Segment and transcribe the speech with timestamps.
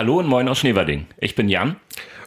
[0.00, 1.08] Hallo und moin aus Schneverding.
[1.18, 1.76] Ich bin Jan.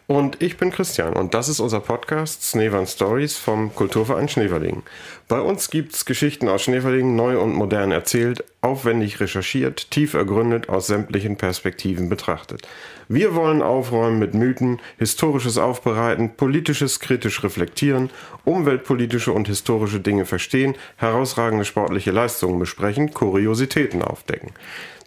[0.05, 4.83] Und ich bin Christian und das ist unser Podcast Schneewand Stories vom Kulturverein Schneverding.
[5.29, 10.87] Bei uns gibt's Geschichten aus Schneverding neu und modern erzählt, aufwendig recherchiert, tief ergründet, aus
[10.87, 12.67] sämtlichen Perspektiven betrachtet.
[13.07, 18.09] Wir wollen aufräumen mit Mythen, historisches aufbereiten, politisches kritisch reflektieren,
[18.43, 24.51] umweltpolitische und historische Dinge verstehen, herausragende sportliche Leistungen besprechen, Kuriositäten aufdecken.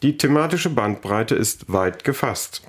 [0.02, 2.62] Die thematische Bandbreite ist weit gefasst.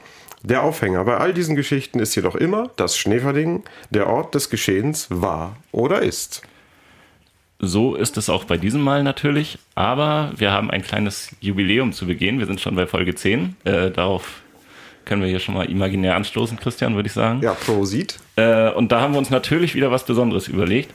[0.48, 5.08] Der Aufhänger bei all diesen Geschichten ist jedoch immer, dass Schneverding der Ort des Geschehens
[5.10, 6.42] war oder ist.
[7.60, 12.08] So ist es auch bei diesem Mal natürlich, aber wir haben ein kleines Jubiläum zu
[12.08, 12.40] begehen.
[12.40, 13.58] Wir sind schon bei Folge 10.
[13.66, 14.42] Äh, darauf
[15.04, 17.42] können wir hier schon mal imaginär anstoßen, Christian, würde ich sagen.
[17.42, 18.18] Ja, Prosit.
[18.38, 20.94] Äh, und da haben wir uns natürlich wieder was Besonderes überlegt.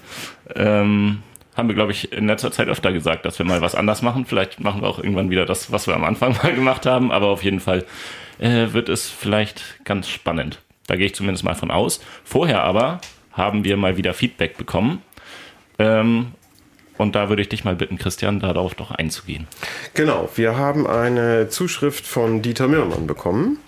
[0.54, 1.18] Ähm,
[1.54, 4.24] haben wir, glaube ich, in letzter Zeit öfter gesagt, dass wir mal was anders machen.
[4.24, 7.26] Vielleicht machen wir auch irgendwann wieder das, was wir am Anfang mal gemacht haben, aber
[7.26, 7.84] auf jeden Fall
[8.38, 10.60] äh, wird es vielleicht ganz spannend.
[10.86, 12.00] Da gehe ich zumindest mal von aus.
[12.24, 13.00] Vorher aber
[13.32, 15.02] haben wir mal wieder Feedback bekommen.
[15.78, 16.32] Ähm,
[16.98, 19.46] und da würde ich dich mal bitten, Christian, darauf doch einzugehen.
[19.94, 23.58] Genau, wir haben eine Zuschrift von Dieter Mirmann bekommen,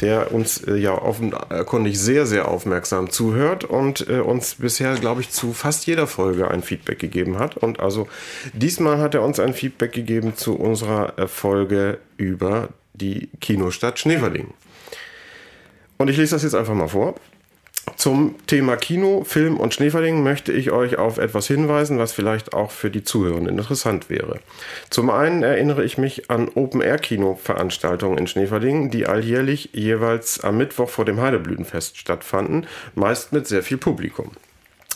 [0.00, 5.30] der uns äh, ja offenkundig sehr, sehr aufmerksam zuhört und äh, uns bisher, glaube ich,
[5.30, 7.56] zu fast jeder Folge ein Feedback gegeben hat.
[7.56, 8.08] Und also
[8.52, 14.52] diesmal hat er uns ein Feedback gegeben zu unserer äh, Folge über die Kinostadt Schneeverling.
[15.98, 17.14] Und ich lese das jetzt einfach mal vor.
[17.94, 22.72] Zum Thema Kino, Film und Schneeverling möchte ich euch auf etwas hinweisen, was vielleicht auch
[22.72, 24.40] für die Zuhörenden interessant wäre.
[24.90, 31.04] Zum einen erinnere ich mich an Open-Air-Kino-Veranstaltungen in Schneeverling, die alljährlich jeweils am Mittwoch vor
[31.04, 32.66] dem Heideblütenfest stattfanden,
[32.96, 34.32] meist mit sehr viel Publikum.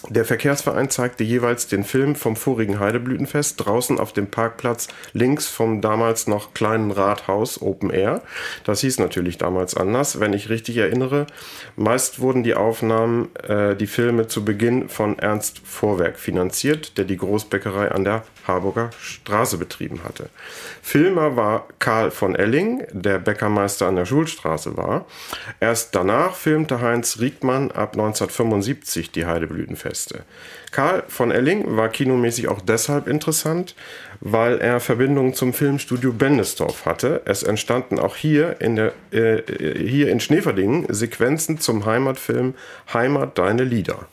[0.09, 5.83] Der Verkehrsverein zeigte jeweils den Film vom vorigen Heideblütenfest draußen auf dem Parkplatz links vom
[5.83, 8.23] damals noch kleinen Rathaus Open Air.
[8.65, 11.27] Das hieß natürlich damals anders, wenn ich richtig erinnere.
[11.77, 17.19] Meist wurden die Aufnahmen, äh, die Filme zu Beginn von Ernst Vorwerk finanziert, der die
[17.19, 20.29] Großbäckerei an der Harburger Straße betrieben hatte.
[20.83, 25.07] Filmer war Karl von Elling, der Bäckermeister an der Schulstraße war.
[25.61, 30.25] Erst danach filmte Heinz Riegmann ab 1975 die Heideblütenfeste.
[30.71, 33.75] Karl von Elling war kinomäßig auch deshalb interessant,
[34.21, 37.23] weil er Verbindungen zum Filmstudio Bendesdorf hatte.
[37.25, 39.43] Es entstanden auch hier in, der, äh,
[39.79, 42.55] hier in Schneverdingen Sequenzen zum Heimatfilm
[42.93, 44.07] Heimat deine Lieder.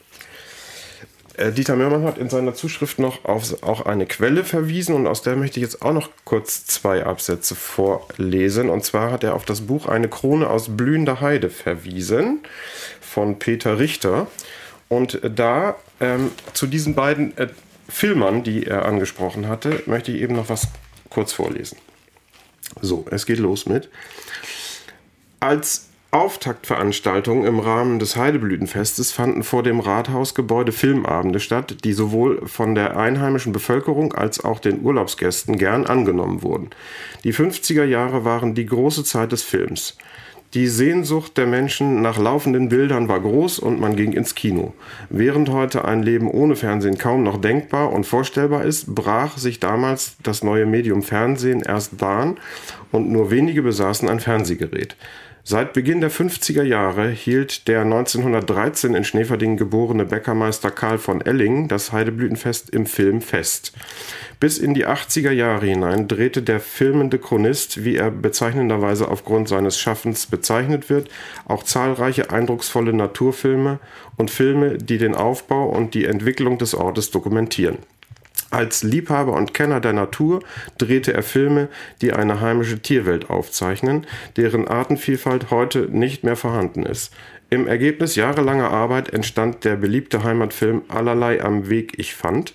[1.38, 5.22] Äh, Dieter Mörmann hat in seiner Zuschrift noch auf auch eine Quelle verwiesen und aus
[5.22, 8.70] der möchte ich jetzt auch noch kurz zwei Absätze vorlesen.
[8.70, 12.40] Und zwar hat er auf das Buch Eine Krone aus blühender Heide verwiesen
[13.00, 14.28] von Peter Richter.
[14.90, 17.48] Und da ähm, zu diesen beiden äh,
[17.88, 20.68] Filmern, die er angesprochen hatte, möchte ich eben noch was
[21.10, 21.78] kurz vorlesen.
[22.82, 23.90] So, es geht los mit.
[25.40, 32.76] Als Auftaktveranstaltungen im Rahmen des Heideblütenfestes fanden vor dem Rathausgebäude Filmabende statt, die sowohl von
[32.76, 36.70] der einheimischen Bevölkerung als auch den Urlaubsgästen gern angenommen wurden.
[37.26, 39.98] Die 50er Jahre waren die große Zeit des Films.
[40.54, 44.74] Die Sehnsucht der Menschen nach laufenden Bildern war groß und man ging ins Kino.
[45.10, 50.16] Während heute ein Leben ohne Fernsehen kaum noch denkbar und vorstellbar ist, brach sich damals
[50.24, 52.38] das neue Medium Fernsehen erst Bahn
[52.94, 54.96] und nur wenige besaßen ein Fernsehgerät.
[55.50, 61.70] Seit Beginn der 50er Jahre hielt der 1913 in Schneverdingen geborene Bäckermeister Karl von Elling
[61.70, 63.72] das Heideblütenfest im Film fest.
[64.42, 69.80] Bis in die 80er Jahre hinein drehte der filmende Chronist, wie er bezeichnenderweise aufgrund seines
[69.80, 71.10] Schaffens bezeichnet wird,
[71.46, 73.80] auch zahlreiche eindrucksvolle Naturfilme
[74.18, 77.78] und Filme, die den Aufbau und die Entwicklung des Ortes dokumentieren.
[78.50, 80.42] Als Liebhaber und Kenner der Natur
[80.78, 81.68] drehte er Filme,
[82.02, 84.08] die eine heimische Tierwelt aufzeichnen,
[84.38, 87.14] deren Artenvielfalt heute nicht mehr vorhanden ist.
[87.50, 92.54] Im Ergebnis jahrelanger Arbeit entstand der beliebte Heimatfilm Allerlei am Weg ich fand.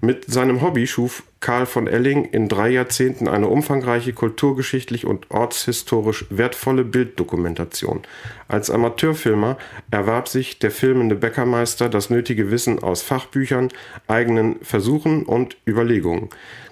[0.00, 6.26] Mit seinem Hobby schuf Karl von Elling in drei Jahrzehnten eine umfangreiche kulturgeschichtlich und ortshistorisch
[6.30, 8.02] wertvolle Bilddokumentation.
[8.48, 9.56] Als Amateurfilmer
[9.90, 13.68] erwarb sich der filmende Bäckermeister das nötige Wissen aus Fachbüchern,
[14.08, 16.28] eigenen Versuchen und Überlegungen.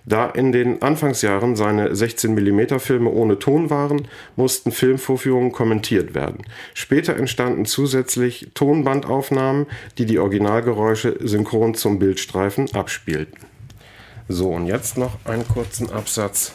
[0.08, 4.06] Da in den Anfangsjahren seine 16 mm Filme ohne Ton waren,
[4.36, 6.44] mussten Filmvorführungen kommentiert werden.
[6.74, 9.66] Später entstanden zusätzlich Tonbandaufnahmen,
[9.98, 13.15] die die Originalgeräusche synchron zum Bildstreifen abspielten.
[14.28, 16.52] So, und jetzt noch einen kurzen Absatz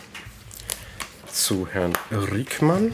[1.32, 2.94] zu Herrn Riekmann.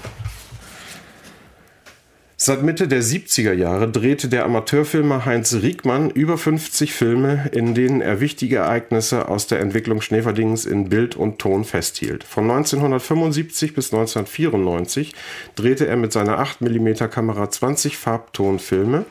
[2.40, 8.00] Seit Mitte der 70er Jahre drehte der Amateurfilmer Heinz Riegmann über 50 Filme, in denen
[8.00, 12.24] er wichtige Ereignisse aus der Entwicklung Schneverdings in Bild und Ton festhielt.
[12.24, 15.16] Von 1975 bis 1994
[15.56, 19.06] drehte er mit seiner 8 mm Kamera 20 Farbtonfilme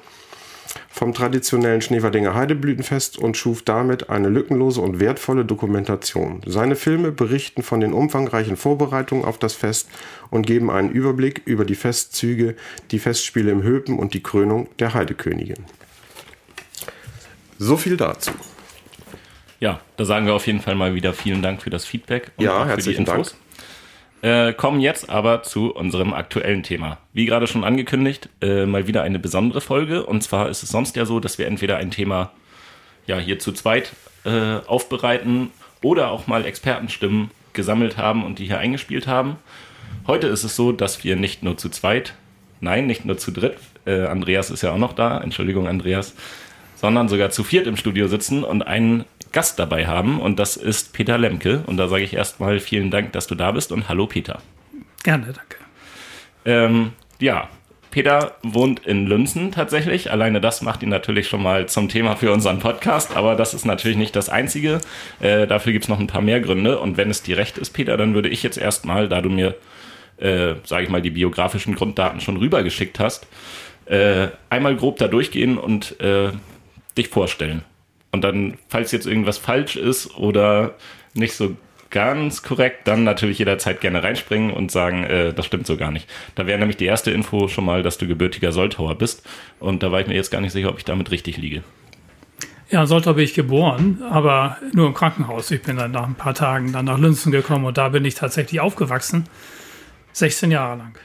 [0.89, 6.41] vom traditionellen Schneeverdinger Heideblütenfest und schuf damit eine lückenlose und wertvolle Dokumentation.
[6.47, 9.89] Seine Filme berichten von den umfangreichen Vorbereitungen auf das Fest
[10.31, 12.57] und geben einen Überblick über die Festzüge,
[12.91, 15.65] die Festspiele im Höpen und die Krönung der Heidekönigin.
[17.59, 18.33] So viel dazu.
[19.61, 22.45] Ja, da sagen wir auf jeden Fall mal wieder vielen Dank für das Feedback und
[22.45, 23.33] ja, herzlichen Dank.
[24.27, 26.99] Äh, kommen jetzt aber zu unserem aktuellen Thema.
[27.13, 30.05] Wie gerade schon angekündigt, äh, mal wieder eine besondere Folge.
[30.05, 32.33] Und zwar ist es sonst ja so, dass wir entweder ein Thema
[33.07, 33.93] ja hier zu zweit
[34.25, 39.37] äh, aufbereiten oder auch mal Expertenstimmen gesammelt haben und die hier eingespielt haben.
[40.09, 42.15] Heute ist es so, dass wir nicht nur zu zweit,
[42.61, 46.17] nein, nicht nur zu dritt, äh, Andreas ist ja auch noch da, Entschuldigung Andreas,
[46.75, 50.93] sondern sogar zu viert im Studio sitzen und einen Gast dabei haben und das ist
[50.93, 51.63] Peter Lemke.
[51.67, 54.41] Und da sage ich erstmal vielen Dank, dass du da bist und hallo Peter.
[55.03, 55.57] Gerne, danke.
[56.45, 57.49] Ähm, ja,
[57.91, 60.11] Peter wohnt in Lünzen tatsächlich.
[60.11, 63.65] Alleine das macht ihn natürlich schon mal zum Thema für unseren Podcast, aber das ist
[63.65, 64.81] natürlich nicht das Einzige.
[65.21, 66.79] Äh, dafür gibt es noch ein paar mehr Gründe.
[66.79, 69.55] Und wenn es dir recht ist, Peter, dann würde ich jetzt erstmal, da du mir,
[70.19, 73.27] äh, sage ich mal, die biografischen Grunddaten schon rübergeschickt hast,
[73.87, 76.33] äh, einmal grob da durchgehen und äh,
[76.99, 77.65] dich vorstellen.
[78.13, 80.75] Und dann, falls jetzt irgendwas falsch ist oder
[81.15, 81.57] nicht so
[81.91, 86.09] ganz korrekt, dann natürlich jederzeit gerne reinspringen und sagen, äh, das stimmt so gar nicht.
[86.35, 89.27] Da wäre nämlich die erste Info schon mal, dass du gebürtiger Soltauer bist.
[89.61, 91.63] Und da war ich mir jetzt gar nicht sicher, ob ich damit richtig liege.
[92.69, 95.51] Ja, in Soltau bin ich geboren, aber nur im Krankenhaus.
[95.53, 98.17] Ich bin dann nach ein paar Tagen dann nach Lünzen gekommen und da bin ich
[98.17, 99.25] tatsächlich aufgewachsen.
[100.13, 100.99] 16 Jahre lang.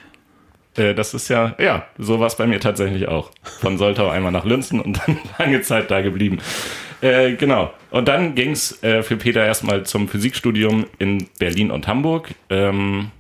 [0.75, 3.31] Äh, das ist ja, ja, so war es bei mir tatsächlich auch.
[3.43, 6.39] Von Soltau einmal nach Lünzen und dann lange Zeit da geblieben.
[7.01, 7.73] Äh, genau.
[7.89, 12.29] Und dann ging es äh, für Peter erstmal zum Physikstudium in Berlin und Hamburg.
[12.49, 13.11] Ähm,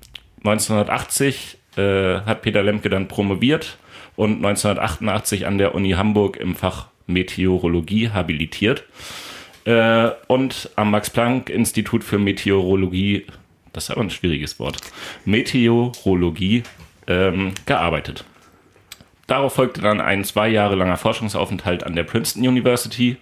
[0.43, 3.77] 1980 äh, hat Peter Lemke dann promoviert
[4.15, 8.83] und 1988 an der Uni Hamburg im Fach Meteorologie habilitiert.
[9.65, 13.25] Äh, und am Max-Planck-Institut für Meteorologie,
[13.73, 14.77] das ist aber ein schwieriges Wort,
[15.25, 16.63] Meteorologie
[17.07, 18.25] ähm, gearbeitet.
[19.27, 23.17] Darauf folgte dann ein zwei Jahre langer Forschungsaufenthalt an der Princeton University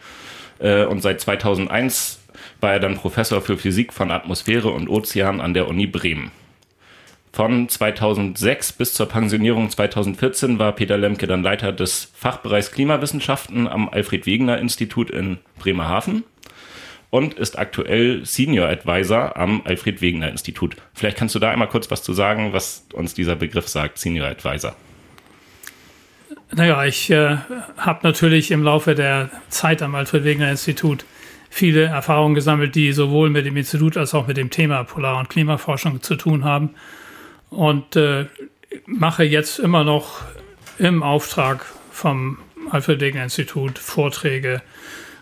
[0.59, 2.19] äh, und seit 2001
[2.61, 6.31] war er dann Professor für Physik von Atmosphäre und Ozean an der Uni Bremen.
[7.31, 13.87] Von 2006 bis zur Pensionierung 2014 war Peter Lemke dann Leiter des Fachbereichs Klimawissenschaften am
[13.87, 16.23] Alfred Wegener Institut in Bremerhaven
[17.11, 20.75] und ist aktuell Senior Advisor am Alfred Wegener Institut.
[20.93, 24.27] Vielleicht kannst du da einmal kurz was zu sagen, was uns dieser Begriff sagt, Senior
[24.27, 24.75] Advisor.
[26.51, 27.37] Naja, ich äh,
[27.77, 31.05] habe natürlich im Laufe der Zeit am Alfred Wegener Institut
[31.49, 35.29] viele Erfahrungen gesammelt, die sowohl mit dem Institut als auch mit dem Thema Polar- und
[35.29, 36.71] Klimaforschung zu tun haben.
[37.49, 38.25] Und äh,
[38.85, 40.21] mache jetzt immer noch
[40.77, 42.37] im Auftrag vom
[42.69, 44.61] Alfred Wegener Institut Vorträge,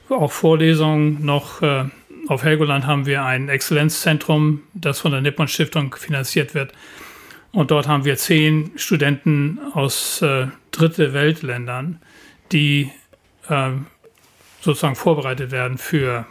[0.09, 1.25] auch Vorlesungen.
[1.25, 1.85] Noch äh,
[2.27, 6.73] auf Helgoland haben wir ein Exzellenzzentrum, das von der Nippon Stiftung finanziert wird.
[7.51, 12.01] Und dort haben wir zehn Studenten aus äh, dritte Weltländern,
[12.51, 12.91] die
[13.49, 13.71] äh,
[14.61, 16.25] sozusagen vorbereitet werden für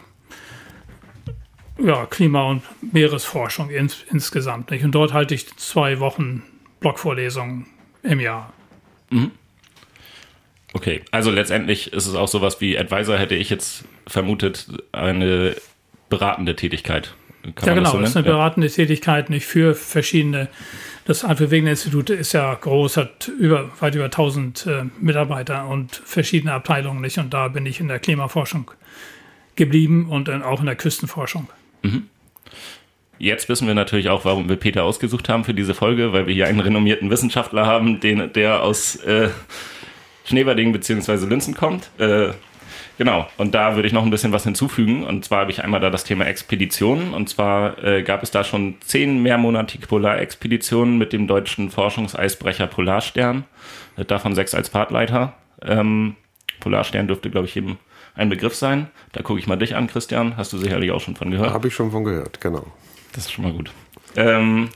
[1.79, 4.71] ja, Klima- und Meeresforschung ins, insgesamt.
[4.71, 4.83] Nicht?
[4.83, 6.43] Und dort halte ich zwei Wochen
[6.79, 7.67] Blogvorlesungen
[8.03, 8.53] im Jahr.
[9.09, 9.31] Mhm.
[10.73, 15.55] Okay, also letztendlich ist es auch sowas wie Advisor, hätte ich jetzt vermutet, eine
[16.09, 17.15] beratende Tätigkeit.
[17.55, 18.73] Kann ja, genau, das, so das ist eine beratende ja.
[18.73, 20.49] Tätigkeit, nicht für verschiedene
[21.07, 25.95] das Alfred Wegener Institut ist ja groß, hat über, weit über 1000 äh, Mitarbeiter und
[25.95, 27.17] verschiedene Abteilungen nicht.
[27.17, 28.71] Und da bin ich in der Klimaforschung
[29.55, 31.47] geblieben und dann auch in der Küstenforschung.
[31.81, 32.07] Mhm.
[33.19, 36.33] Jetzt wissen wir natürlich auch, warum wir Peter ausgesucht haben für diese Folge, weil wir
[36.33, 39.29] hier einen renommierten Wissenschaftler haben, den, der aus äh,
[40.25, 41.25] Schneverding bzw.
[41.25, 41.89] Linzen kommt.
[41.99, 42.31] Äh,
[42.97, 45.03] Genau, und da würde ich noch ein bisschen was hinzufügen.
[45.03, 47.13] Und zwar habe ich einmal da das Thema Expeditionen.
[47.13, 53.45] Und zwar äh, gab es da schon zehn mehrmonatige Polarexpeditionen mit dem deutschen Forschungseisbrecher Polarstern.
[53.97, 55.33] Äh, davon sechs als Fahrtleiter.
[55.61, 56.15] Ähm,
[56.59, 57.77] Polarstern dürfte, glaube ich, jedem
[58.15, 58.87] ein Begriff sein.
[59.11, 60.35] Da gucke ich mal dich an, Christian.
[60.35, 61.53] Hast du sicherlich auch schon von gehört?
[61.53, 62.65] Habe ich schon von gehört, genau.
[63.13, 63.71] Das ist schon mal gut.
[64.15, 64.69] Ähm,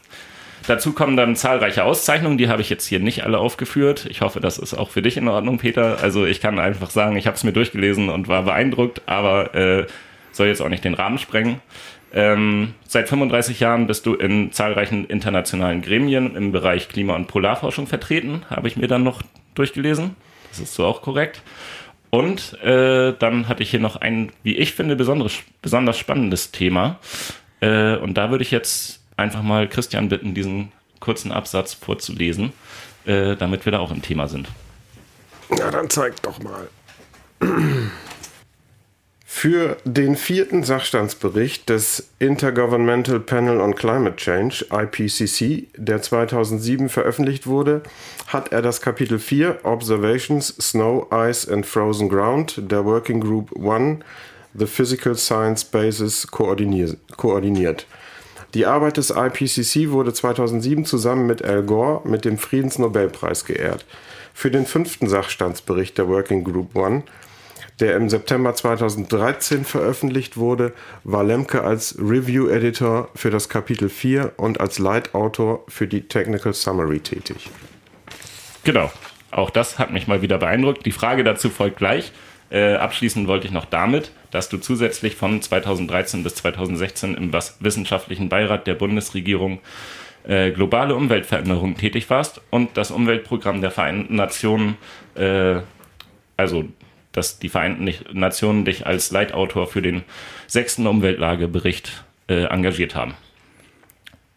[0.67, 4.05] Dazu kommen dann zahlreiche Auszeichnungen, die habe ich jetzt hier nicht alle aufgeführt.
[4.09, 5.97] Ich hoffe, das ist auch für dich in Ordnung, Peter.
[6.01, 9.87] Also ich kann einfach sagen, ich habe es mir durchgelesen und war beeindruckt, aber äh,
[10.31, 11.61] soll jetzt auch nicht den Rahmen sprengen.
[12.13, 17.87] Ähm, seit 35 Jahren bist du in zahlreichen internationalen Gremien im Bereich Klima- und Polarforschung
[17.87, 19.21] vertreten, habe ich mir dann noch
[19.55, 20.15] durchgelesen.
[20.49, 21.41] Das ist so auch korrekt.
[22.09, 26.99] Und äh, dann hatte ich hier noch ein, wie ich finde, besonders spannendes Thema.
[27.61, 32.53] Äh, und da würde ich jetzt einfach mal Christian bitten, diesen kurzen Absatz vorzulesen,
[33.05, 34.47] äh, damit wir da auch im Thema sind.
[35.49, 36.67] Na, dann zeig doch mal.
[39.33, 47.81] Für den vierten Sachstandsbericht des Intergovernmental Panel on Climate Change, IPCC, der 2007 veröffentlicht wurde,
[48.27, 54.03] hat er das Kapitel 4 Observations, Snow, Ice and Frozen Ground der Working Group 1,
[54.53, 57.87] The Physical Science Basis, koordiniert.
[58.53, 63.85] Die Arbeit des IPCC wurde 2007 zusammen mit Al Gore mit dem Friedensnobelpreis geehrt.
[64.33, 67.03] Für den fünften Sachstandsbericht der Working Group 1
[67.81, 74.61] der im September 2013 veröffentlicht wurde, war Lemke als Review-Editor für das Kapitel 4 und
[74.61, 77.49] als Leitautor für die Technical Summary tätig.
[78.63, 78.91] Genau,
[79.31, 80.85] auch das hat mich mal wieder beeindruckt.
[80.85, 82.11] Die Frage dazu folgt gleich.
[82.51, 88.27] Äh, abschließen wollte ich noch damit, dass du zusätzlich von 2013 bis 2016 im wissenschaftlichen
[88.27, 89.59] Beirat der Bundesregierung
[90.27, 94.77] äh, globale Umweltveränderungen tätig warst und das Umweltprogramm der Vereinten Nationen,
[95.15, 95.61] äh,
[96.35, 96.65] also
[97.13, 100.03] dass die Vereinten Nationen dich als Leitautor für den
[100.47, 103.15] sechsten Umweltlagebericht äh, engagiert haben.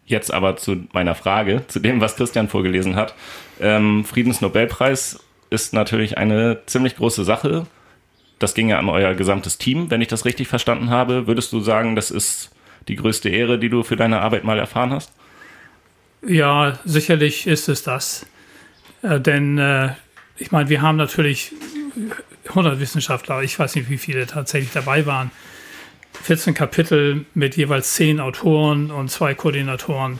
[0.05, 3.15] Jetzt aber zu meiner Frage, zu dem, was Christian vorgelesen hat.
[3.59, 5.19] Ähm, Friedensnobelpreis
[5.49, 7.65] ist natürlich eine ziemlich große Sache.
[8.45, 11.25] Das ging ja an euer gesamtes Team, wenn ich das richtig verstanden habe.
[11.25, 12.51] Würdest du sagen, das ist
[12.87, 15.11] die größte Ehre, die du für deine Arbeit mal erfahren hast?
[16.23, 18.27] Ja, sicherlich ist es das.
[19.01, 19.93] Äh, denn äh,
[20.37, 21.53] ich meine, wir haben natürlich
[22.49, 25.31] 100 Wissenschaftler, ich weiß nicht, wie viele tatsächlich dabei waren.
[26.21, 30.19] 14 Kapitel mit jeweils 10 Autoren und zwei Koordinatoren.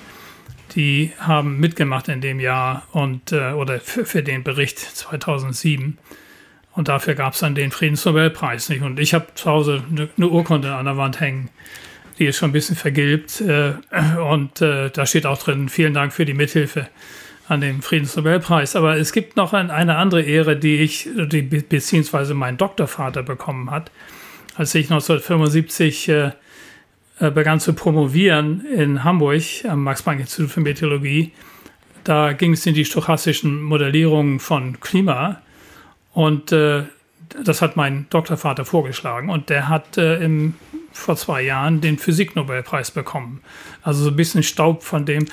[0.73, 5.99] Die haben mitgemacht in dem Jahr und äh, oder für, für, den Bericht 2007.
[6.75, 8.69] Und dafür gab es dann den Friedensnobelpreis.
[8.69, 8.81] Nicht?
[8.81, 11.49] Und ich habe zu Hause eine, eine, Urkunde an der Wand hängen.
[12.19, 13.41] Die ist schon ein bisschen vergilbt.
[13.41, 13.73] Äh,
[14.29, 16.87] und äh, da steht auch drin, vielen Dank für die Mithilfe
[17.47, 18.75] an dem Friedensnobelpreis.
[18.75, 23.91] Aber es gibt noch eine andere Ehre, die ich, die, beziehungsweise mein Doktorvater bekommen hat.
[24.55, 26.31] Als ich 1975 äh,
[27.19, 31.31] äh, begann zu promovieren in Hamburg am Max-Planck-Institut für Meteorologie,
[32.03, 35.41] da ging es in die stochastischen Modellierungen von Klima.
[36.15, 36.83] Und äh,
[37.43, 39.29] das hat mein Doktorvater vorgeschlagen.
[39.29, 40.55] Und der hat äh, im,
[40.93, 43.41] vor zwei Jahren den Physiknobelpreis bekommen.
[43.83, 45.25] Also so ein bisschen Staub von dem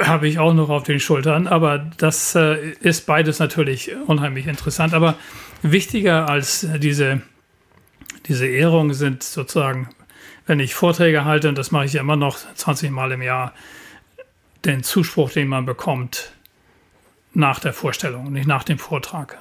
[0.00, 1.46] habe ich auch noch auf den Schultern.
[1.46, 4.94] Aber das äh, ist beides natürlich unheimlich interessant.
[4.94, 5.14] Aber
[5.62, 7.22] wichtiger als diese,
[8.26, 9.88] diese Ehrungen sind sozusagen,
[10.48, 13.52] wenn ich Vorträge halte, und das mache ich ja immer noch 20 Mal im Jahr,
[14.64, 16.32] den Zuspruch, den man bekommt
[17.32, 19.38] nach der Vorstellung, nicht nach dem Vortrag.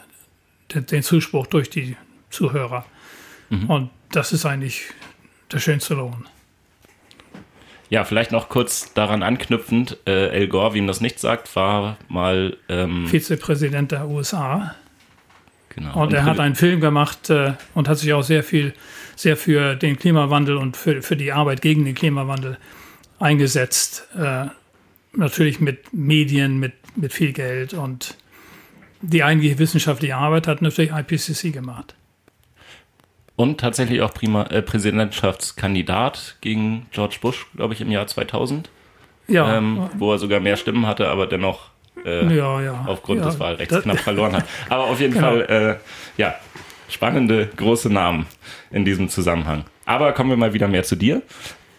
[0.74, 1.96] Den, Zuspruch durch die
[2.30, 2.86] Zuhörer.
[3.50, 3.70] Mhm.
[3.70, 4.86] Und das ist eigentlich
[5.52, 6.26] der schönste Lohn.
[7.90, 11.98] Ja, vielleicht noch kurz daran anknüpfend, äh, El Gore, wie ihm das nicht sagt, war
[12.10, 14.76] mal ähm, Vizepräsident der USA.
[15.70, 15.94] Genau.
[15.94, 18.74] Und, und er hat einen Film gemacht äh, und hat sich auch sehr viel,
[19.16, 22.58] sehr für den Klimawandel und für, für die Arbeit gegen den Klimawandel
[23.20, 24.08] eingesetzt.
[24.18, 24.46] Äh,
[25.14, 28.18] natürlich mit Medien, mit, mit viel Geld und
[29.02, 31.96] die eigentliche wissenschaftliche Arbeit hat natürlich IPCC gemacht
[33.36, 38.70] und tatsächlich auch Prima, äh, Präsidentschaftskandidat gegen George Bush, glaube ich, im Jahr 2000.
[39.28, 39.58] Ja.
[39.58, 41.70] Ähm, wo er sogar mehr Stimmen hatte, aber dennoch
[42.06, 42.86] äh, ja, ja.
[42.88, 44.46] aufgrund ja, des Wahlrechts knapp verloren hat.
[44.70, 45.30] Aber auf jeden genau.
[45.30, 46.36] Fall, äh, ja,
[46.90, 48.28] spannende, große Namen
[48.70, 49.64] in diesem Zusammenhang.
[49.86, 51.24] Aber kommen wir mal wieder mehr zu dir.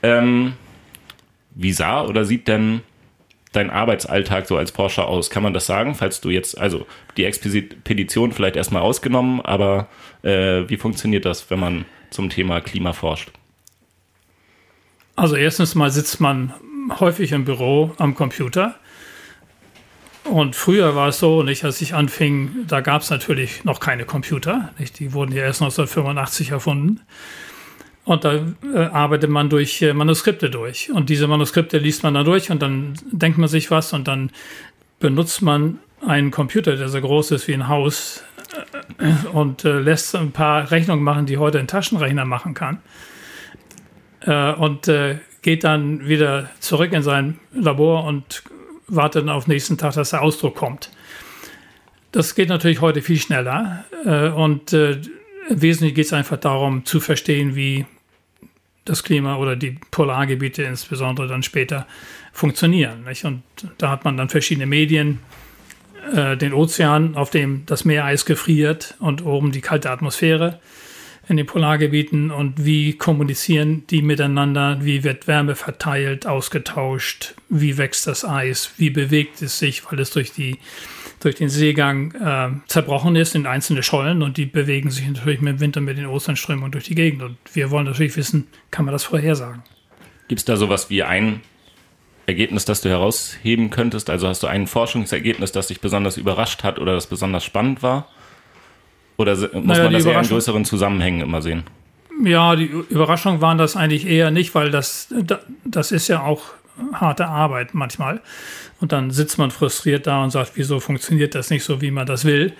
[0.03, 0.55] Ähm,
[1.55, 2.81] wie sah oder sieht denn
[3.53, 5.31] dein Arbeitsalltag so als Forscher aus?
[5.31, 5.95] Kann man das sagen?
[5.95, 6.87] Falls du jetzt, also
[7.17, 9.89] die Expedition vielleicht erstmal ausgenommen, aber
[10.23, 13.31] äh, wie funktioniert das, wenn man zum Thema Klima forscht?
[15.17, 16.53] Also erstens mal sitzt man
[17.01, 18.75] häufig im Büro am Computer.
[20.25, 24.05] Und früher war es so, nicht, als ich anfing, da gab es natürlich noch keine
[24.05, 24.71] Computer.
[24.79, 24.99] Nicht?
[24.99, 27.01] Die wurden ja erst 1985 erfunden.
[28.07, 28.35] Und da
[28.73, 30.93] äh, arbeitet man durch äh, Manuskripte durch.
[30.93, 34.31] Und diese Manuskripte liest man dann durch und dann denkt man sich was und dann
[35.01, 38.23] benutzt man einen Computer, der so groß ist wie ein Haus
[38.99, 42.79] äh, und äh, lässt ein paar Rechnungen machen, die heute ein Taschenrechner machen kann.
[44.21, 48.45] Äh, und äh, geht dann wieder zurück in sein Labor und
[48.87, 50.93] wartet dann auf den nächsten Tag, dass der Ausdruck kommt.
[52.13, 53.85] Das geht natürlich heute viel schneller
[54.37, 54.73] und
[55.51, 57.85] wesentlich geht es einfach darum zu verstehen, wie
[58.87, 61.87] das Klima oder die Polargebiete insbesondere dann später
[62.33, 63.05] funktionieren.
[63.05, 63.25] Nicht?
[63.25, 63.43] Und
[63.79, 65.21] da hat man dann verschiedene Medien,
[66.15, 70.61] äh, den Ozean, auf dem das Meereis gefriert und oben die kalte Atmosphäre
[71.29, 78.07] in den Polargebieten und wie kommunizieren die miteinander, wie wird Wärme verteilt, ausgetauscht, wie wächst
[78.07, 80.59] das Eis, wie bewegt es sich, weil es durch die
[81.21, 85.55] durch den Seegang äh, zerbrochen ist in einzelne Schollen und die bewegen sich natürlich mit
[85.55, 87.23] dem Winter mit den Ozeanströmungen durch die Gegend.
[87.23, 89.63] Und wir wollen natürlich wissen, kann man das vorhersagen?
[90.29, 91.41] Gibt es da sowas wie ein
[92.27, 94.11] Ergebnis, das du herausheben könntest?
[94.11, 98.09] Also hast du ein Forschungsergebnis, das dich besonders überrascht hat oder das besonders spannend war?
[99.17, 101.63] Oder muss naja, man das eher in größeren Zusammenhängen immer sehen?
[102.23, 105.13] Ja, die Überraschungen waren das eigentlich eher nicht, weil das,
[105.65, 106.43] das ist ja auch
[106.93, 108.21] harte Arbeit manchmal.
[108.81, 112.07] Und dann sitzt man frustriert da und sagt, wieso funktioniert das nicht so, wie man
[112.07, 112.53] das will?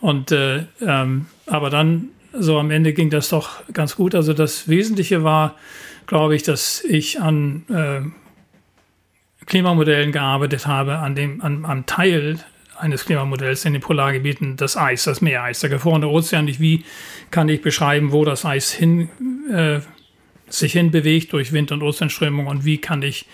[0.00, 4.14] Und äh, ähm, aber dann so am Ende ging das doch ganz gut.
[4.14, 5.56] Also das Wesentliche war,
[6.06, 8.02] glaube ich, dass ich an äh,
[9.46, 12.38] Klimamodellen gearbeitet habe, an dem, an, am Teil
[12.78, 16.44] eines Klimamodells in den Polargebieten, das Eis, das Meereis, der gefrorene Ozean.
[16.44, 16.84] Nicht wie
[17.30, 19.08] kann ich beschreiben, wo das Eis hin,
[19.50, 19.80] äh,
[20.48, 23.26] sich hinbewegt durch Wind- und Ozeanströmung und wie kann ich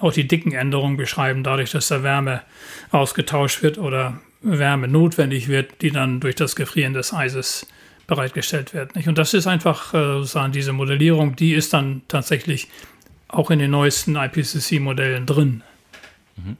[0.00, 2.42] auch die dicken Änderungen beschreiben, dadurch, dass da Wärme
[2.90, 7.66] ausgetauscht wird oder Wärme notwendig wird, die dann durch das Gefrieren des Eises
[8.06, 8.96] bereitgestellt wird.
[9.06, 12.68] Und das ist einfach äh, sozusagen diese Modellierung, die ist dann tatsächlich
[13.28, 15.62] auch in den neuesten IPCC-Modellen drin.
[16.36, 16.56] Mhm.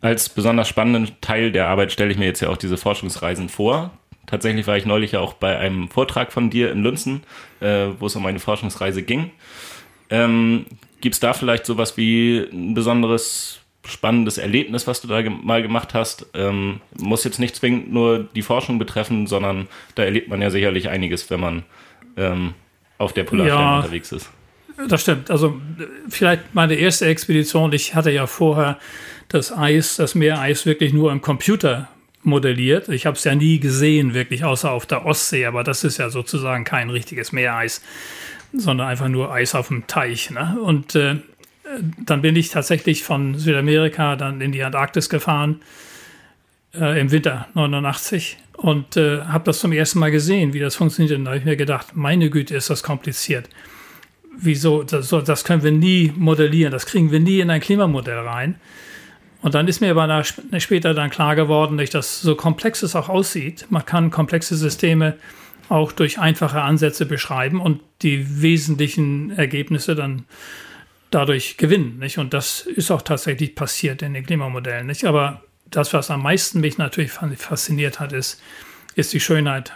[0.00, 3.92] Als besonders spannenden Teil der Arbeit stelle ich mir jetzt ja auch diese Forschungsreisen vor.
[4.26, 7.22] Tatsächlich war ich neulich ja auch bei einem Vortrag von dir in Lünzen,
[7.60, 9.30] äh, wo es um eine Forschungsreise ging.
[10.10, 10.66] Ähm,
[11.00, 15.62] Gibt es da vielleicht sowas wie ein besonderes spannendes Erlebnis, was du da ge mal
[15.62, 16.26] gemacht hast?
[16.34, 20.88] Ähm, muss jetzt nicht zwingend nur die Forschung betreffen, sondern da erlebt man ja sicherlich
[20.88, 21.62] einiges, wenn man
[22.16, 22.54] ähm,
[22.98, 24.30] auf der Polarstern ja, unterwegs ist.
[24.88, 25.30] Das stimmt.
[25.30, 25.60] Also
[26.08, 28.78] vielleicht meine erste Expedition, ich hatte ja vorher
[29.28, 31.88] das Eis, das Meereis wirklich nur im Computer
[32.22, 32.88] modelliert.
[32.88, 36.10] Ich habe es ja nie gesehen, wirklich, außer auf der Ostsee, aber das ist ja
[36.10, 37.82] sozusagen kein richtiges Meereis
[38.52, 40.30] sondern einfach nur Eis auf dem Teich.
[40.30, 40.58] Ne?
[40.62, 41.16] Und äh,
[42.04, 45.60] dann bin ich tatsächlich von Südamerika dann in die Antarktis gefahren
[46.74, 51.16] äh, im Winter 89 und äh, habe das zum ersten Mal gesehen, wie das funktioniert.
[51.18, 53.48] Und da habe ich mir gedacht, meine Güte, ist das kompliziert.
[54.40, 54.82] Wieso?
[54.82, 56.72] Das, das können wir nie modellieren.
[56.72, 58.56] Das kriegen wir nie in ein Klimamodell rein.
[59.40, 60.24] Und dann ist mir aber
[60.58, 63.66] später dann klar geworden, dass das so komplex es auch aussieht.
[63.70, 65.16] Man kann komplexe Systeme
[65.68, 70.24] auch durch einfache Ansätze beschreiben und die wesentlichen Ergebnisse dann
[71.10, 71.98] dadurch gewinnen.
[71.98, 72.18] Nicht?
[72.18, 74.86] Und das ist auch tatsächlich passiert in den Klimamodellen.
[74.86, 75.04] Nicht?
[75.04, 78.40] Aber das, was am meisten mich natürlich fasziniert hat, ist,
[78.94, 79.72] ist die Schönheit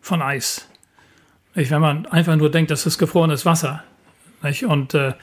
[0.00, 0.68] von Eis.
[1.54, 1.70] Nicht?
[1.70, 3.84] Wenn man einfach nur denkt, das ist gefrorenes Wasser.
[4.42, 4.64] Nicht?
[4.64, 5.14] Und äh,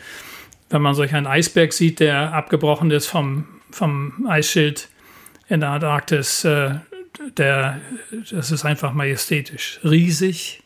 [0.70, 4.90] wenn man solch einen Eisberg sieht, der abgebrochen ist vom, vom Eisschild
[5.48, 6.76] in der Antarktis, äh,
[7.38, 7.80] der,
[8.32, 10.64] das ist einfach majestätisch, riesig.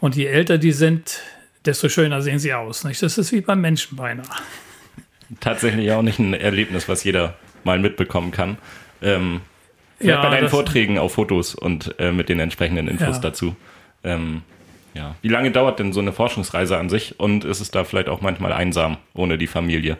[0.00, 1.22] Und je älter die sind,
[1.64, 2.84] desto schöner sehen sie aus.
[2.84, 3.02] Nicht?
[3.02, 4.26] Das ist wie beim Menschen beinahe.
[5.40, 8.58] Tatsächlich auch nicht ein Erlebnis, was jeder mal mitbekommen kann.
[9.02, 9.40] Ähm,
[10.00, 13.22] ja, bei deinen Vorträgen auf Fotos und äh, mit den entsprechenden Infos ja.
[13.22, 13.56] dazu.
[14.02, 14.42] Ähm,
[14.92, 15.16] ja.
[15.22, 18.20] Wie lange dauert denn so eine Forschungsreise an sich und ist es da vielleicht auch
[18.20, 19.96] manchmal einsam ohne die Familie?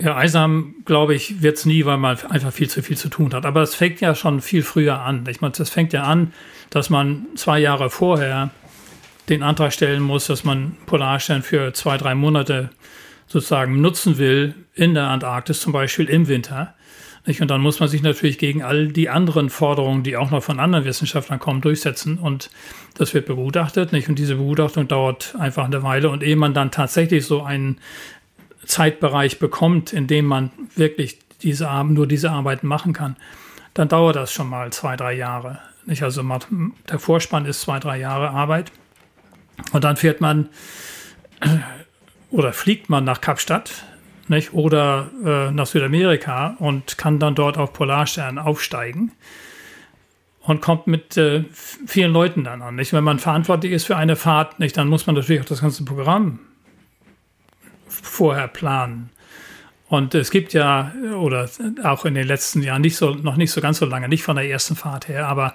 [0.00, 3.34] Ja, einsam, glaube ich, wird es nie, weil man einfach viel zu viel zu tun
[3.34, 3.44] hat.
[3.44, 5.26] Aber es fängt ja schon viel früher an.
[5.28, 6.32] Ich meine, das fängt ja an,
[6.70, 8.50] dass man zwei Jahre vorher
[9.28, 12.70] den Antrag stellen muss, dass man Polarstern für zwei, drei Monate
[13.26, 16.74] sozusagen nutzen will in der Antarktis, zum Beispiel im Winter.
[17.26, 20.58] Und dann muss man sich natürlich gegen all die anderen Forderungen, die auch noch von
[20.58, 22.18] anderen Wissenschaftlern kommen, durchsetzen.
[22.18, 22.50] Und
[22.94, 23.92] das wird begutachtet.
[23.92, 26.08] Und diese Begutachtung dauert einfach eine Weile.
[26.08, 27.78] Und ehe man dann tatsächlich so einen
[28.64, 33.16] Zeitbereich bekommt, in dem man wirklich diese, nur diese Arbeiten machen kann,
[33.74, 35.58] dann dauert das schon mal zwei, drei Jahre.
[35.86, 36.02] Nicht?
[36.02, 36.22] Also
[36.88, 38.72] der Vorspann ist zwei, drei Jahre Arbeit.
[39.72, 40.48] Und dann fährt man
[42.30, 43.84] oder fliegt man nach Kapstadt
[44.28, 44.52] nicht?
[44.52, 49.12] oder äh, nach Südamerika und kann dann dort auf Polarstern aufsteigen
[50.40, 52.76] und kommt mit äh, vielen Leuten dann an.
[52.76, 52.92] Nicht?
[52.92, 55.84] Wenn man verantwortlich ist für eine Fahrt, nicht, dann muss man natürlich auch das ganze
[55.84, 56.40] Programm
[58.02, 59.10] vorher planen.
[59.88, 61.48] Und es gibt ja, oder
[61.82, 64.36] auch in den letzten Jahren, nicht so, noch nicht so ganz so lange, nicht von
[64.36, 65.54] der ersten Fahrt her, aber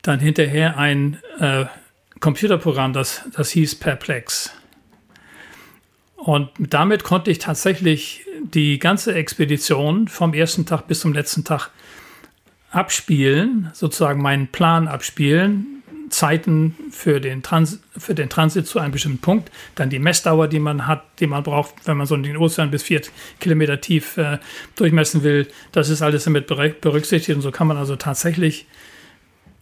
[0.00, 1.66] dann hinterher ein äh,
[2.20, 4.52] Computerprogramm, das, das hieß Perplex.
[6.16, 11.70] Und damit konnte ich tatsächlich die ganze Expedition vom ersten Tag bis zum letzten Tag
[12.70, 15.75] abspielen, sozusagen meinen Plan abspielen,
[16.10, 20.58] Zeiten für den, Trans für den Transit zu einem bestimmten Punkt, dann die Messdauer, die
[20.58, 23.02] man hat, die man braucht, wenn man so den Ozean bis vier
[23.40, 24.38] Kilometer tief äh,
[24.76, 25.48] durchmessen will.
[25.72, 28.66] Das ist alles damit berücksichtigt und so kann man also tatsächlich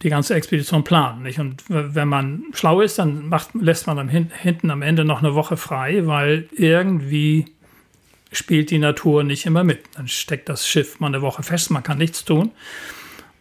[0.01, 1.23] die ganze Expedition planen.
[1.23, 1.39] Nicht?
[1.39, 5.35] Und wenn man schlau ist, dann macht, lässt man hin, hinten am Ende noch eine
[5.35, 7.45] Woche frei, weil irgendwie
[8.31, 9.83] spielt die Natur nicht immer mit.
[9.95, 12.51] Dann steckt das Schiff mal eine Woche fest, man kann nichts tun.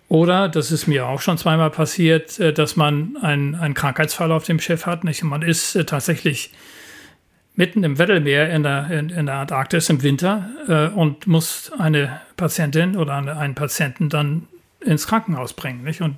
[0.08, 4.44] Oder, das ist mir auch schon zweimal passiert, äh, dass man einen, einen Krankheitsfall auf
[4.44, 5.04] dem Schiff hat.
[5.04, 5.22] Nicht?
[5.22, 6.52] Und man ist äh, tatsächlich
[7.56, 12.20] mitten im Weddellmeer in der, in, in der Antarktis im Winter äh, und muss eine
[12.36, 14.48] Patientin oder eine, einen Patienten dann
[14.80, 15.84] ins Krankenhaus bringen.
[15.84, 16.02] Nicht?
[16.02, 16.16] Und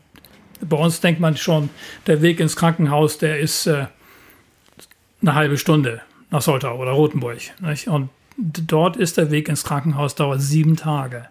[0.60, 1.68] bei uns denkt man schon,
[2.06, 3.86] der Weg ins Krankenhaus, der ist äh,
[5.22, 7.38] eine halbe Stunde nach Soltau oder Rothenburg.
[7.60, 7.88] Nicht?
[7.88, 11.28] Und dort ist der Weg ins Krankenhaus, dauert sieben Tage.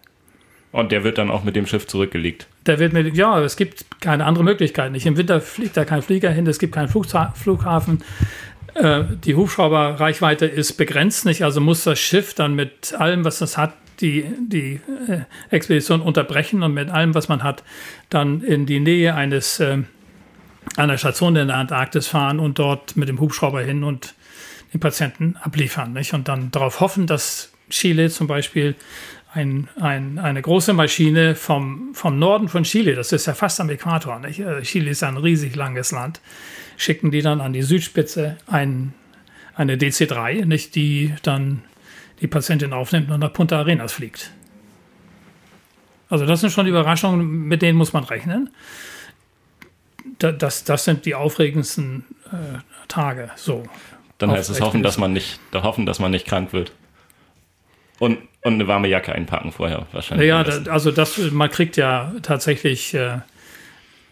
[0.76, 2.48] Und der wird dann auch mit dem Schiff zurückgelegt.
[2.66, 4.92] Der wird mit, ja, es gibt keine andere Möglichkeit.
[4.92, 8.04] Nicht im Winter fliegt da kein Flieger hin, es gibt keinen Flughafen.
[8.74, 11.46] Äh, die Hubschrauberreichweite ist begrenzt, nicht?
[11.46, 16.62] Also muss das Schiff dann mit allem, was das hat, die, die äh, Expedition unterbrechen
[16.62, 17.64] und mit allem, was man hat,
[18.10, 19.78] dann in die Nähe eines äh,
[20.76, 24.14] einer Station in der Antarktis fahren und dort mit dem Hubschrauber hin und
[24.74, 25.94] den Patienten abliefern.
[25.94, 26.14] Nicht?
[26.14, 28.76] Und dann darauf hoffen, dass Chile zum Beispiel
[29.36, 33.69] ein, ein, eine große Maschine vom, vom Norden von Chile, das ist ja fast am
[33.69, 34.39] Äquator, nicht?
[34.39, 36.21] Äh, Chile ist ein riesig langes Land,
[36.78, 38.93] schicken die dann an die Südspitze ein,
[39.54, 41.63] eine DC-3, nicht, die dann
[42.21, 44.32] die Patientin aufnimmt und nach Punta Arenas fliegt.
[46.08, 48.50] Also das sind schon Überraschungen, mit denen muss man rechnen.
[50.19, 53.32] Das, das sind die aufregendsten äh, Tage.
[53.36, 53.63] So.
[54.17, 56.71] Dann heißt es hoffen, dass man nicht, hoffen, dass man nicht krank wird.
[58.00, 60.27] Und, und eine warme Jacke einpacken vorher wahrscheinlich.
[60.27, 63.17] Ja, da, also das, man kriegt ja tatsächlich äh,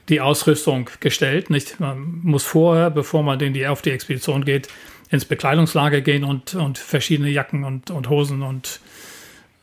[0.10, 1.52] die Ausrüstung gestellt.
[1.52, 1.80] Nicht?
[1.80, 4.70] Man muss vorher, bevor man in die, auf die Expedition geht,
[5.12, 8.80] ins Bekleidungslager gehen und, und verschiedene Jacken und, und Hosen und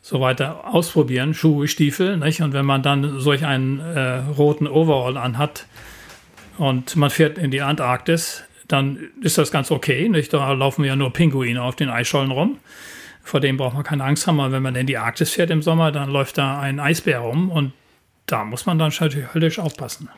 [0.03, 2.17] so weiter ausprobieren, Schuhe, Stiefel.
[2.17, 2.41] Nicht?
[2.41, 5.67] Und wenn man dann solch einen äh, roten Overall anhat
[6.59, 10.09] und man fährt in die Antarktis, dann ist das ganz okay.
[10.09, 10.33] Nicht?
[10.33, 12.59] Da laufen ja nur Pinguine auf den Eisschollen rum.
[13.31, 14.41] Vor dem braucht man keine Angst haben.
[14.41, 17.49] Aber wenn man in die Arktis fährt im Sommer, dann läuft da ein Eisbär rum
[17.49, 17.73] und
[18.27, 20.09] da muss man dann höllisch aufpassen.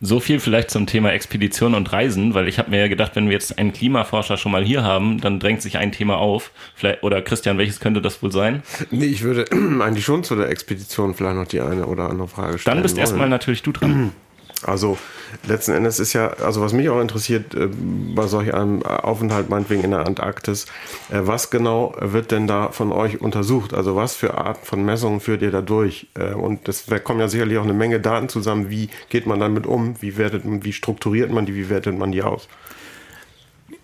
[0.00, 3.26] So viel vielleicht zum Thema Expedition und Reisen, weil ich habe mir ja gedacht, wenn
[3.26, 6.52] wir jetzt einen Klimaforscher schon mal hier haben, dann drängt sich ein Thema auf.
[6.76, 8.62] Vielleicht, oder Christian, welches könnte das wohl sein?
[8.92, 9.46] Nee, ich würde
[9.80, 12.76] eigentlich schon zu der Expedition vielleicht noch die eine oder andere Frage stellen.
[12.76, 14.12] Dann bist erstmal natürlich du dran.
[14.62, 14.98] Also
[15.46, 17.68] letzten Endes ist ja, also was mich auch interessiert äh,
[18.14, 20.66] bei solch einem Aufenthalt meinetwegen in der Antarktis,
[21.10, 23.72] äh, was genau wird denn da von euch untersucht?
[23.72, 26.08] Also was für Arten von Messungen führt ihr da durch?
[26.14, 28.70] Äh, und das kommen ja sicherlich auch eine Menge Daten zusammen.
[28.70, 30.00] Wie geht man damit um?
[30.00, 31.54] Wie, wertet, wie strukturiert man die?
[31.54, 32.48] Wie wertet man die aus?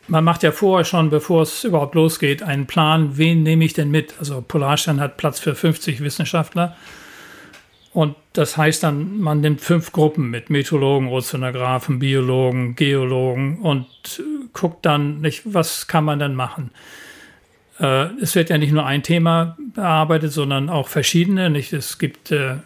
[0.09, 3.91] Man macht ja vorher schon, bevor es überhaupt losgeht, einen Plan, wen nehme ich denn
[3.91, 4.15] mit?
[4.21, 6.77] Also Polarstern hat Platz für 50 Wissenschaftler.
[7.93, 13.87] Und das heißt dann, man nimmt fünf Gruppen mit Meteorologen, Ozeanographen, Biologen, Geologen und
[14.53, 16.71] guckt dann, nicht, was kann man dann machen.
[17.79, 21.51] Äh, es wird ja nicht nur ein Thema bearbeitet, sondern auch verschiedene.
[21.51, 21.73] Nicht?
[21.73, 22.57] Es gibt äh,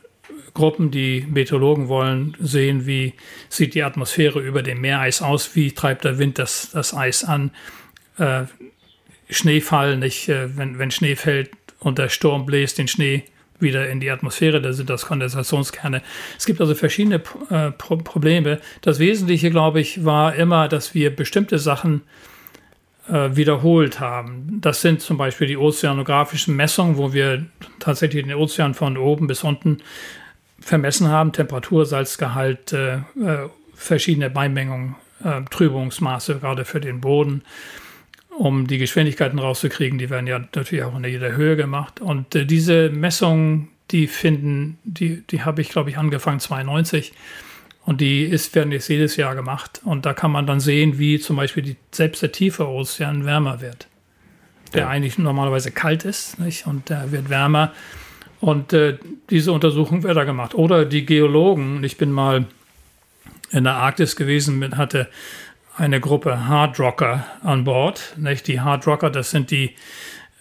[0.54, 3.14] Gruppen, die Meteorologen wollen sehen, wie
[3.48, 7.50] sieht die Atmosphäre über dem Meereis aus, wie treibt der Wind das, das Eis an.
[8.18, 8.44] Äh,
[9.28, 13.24] Schneefall, nicht, äh, wenn, wenn Schnee fällt und der Sturm bläst den Schnee
[13.62, 16.02] wieder in die Atmosphäre, da sind das Kondensationskerne.
[16.38, 18.60] Es gibt also verschiedene äh, Pro Probleme.
[18.80, 22.02] Das Wesentliche, glaube ich, war immer, dass wir bestimmte Sachen
[23.08, 24.58] äh, wiederholt haben.
[24.60, 27.46] Das sind zum Beispiel die ozeanografischen Messungen, wo wir
[27.78, 29.78] tatsächlich den Ozean von oben bis unten
[30.60, 37.42] vermessen haben, Temperatur, Salzgehalt, äh, äh verschiedene Beimengungen, äh, Trübungsmaße, gerade für den Boden
[38.40, 39.98] um die Geschwindigkeiten rauszukriegen.
[39.98, 42.00] Die werden ja natürlich auch in jeder Höhe gemacht.
[42.00, 47.12] Und äh, diese Messungen, die finden, die, die habe ich, glaube ich, angefangen 92.
[47.84, 49.82] Und die ist, werden jetzt jedes Jahr gemacht.
[49.84, 53.60] Und da kann man dann sehen, wie zum Beispiel die, selbst der tiefe Ozean wärmer
[53.60, 53.88] wird.
[54.72, 54.88] Der ja.
[54.88, 56.66] eigentlich normalerweise kalt ist, nicht?
[56.66, 57.74] Und der wird wärmer.
[58.40, 58.96] Und äh,
[59.28, 60.54] diese Untersuchung wird da gemacht.
[60.54, 62.46] Oder die Geologen, ich bin mal
[63.50, 65.08] in der Arktis gewesen, hatte
[65.76, 68.14] eine Gruppe Hardrocker an Bord.
[68.16, 68.46] Nicht?
[68.46, 69.74] Die Hardrocker, das sind die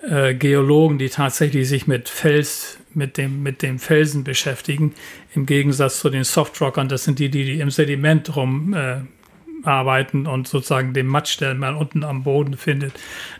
[0.01, 4.93] äh, Geologen, die tatsächlich sich mit Fels, mit dem, mit dem Felsen beschäftigen.
[5.35, 9.01] Im Gegensatz zu den Softrockern, das sind die, die, die im Sediment rum äh,
[9.63, 12.93] arbeiten und sozusagen den Matsch, der man unten am Boden findet,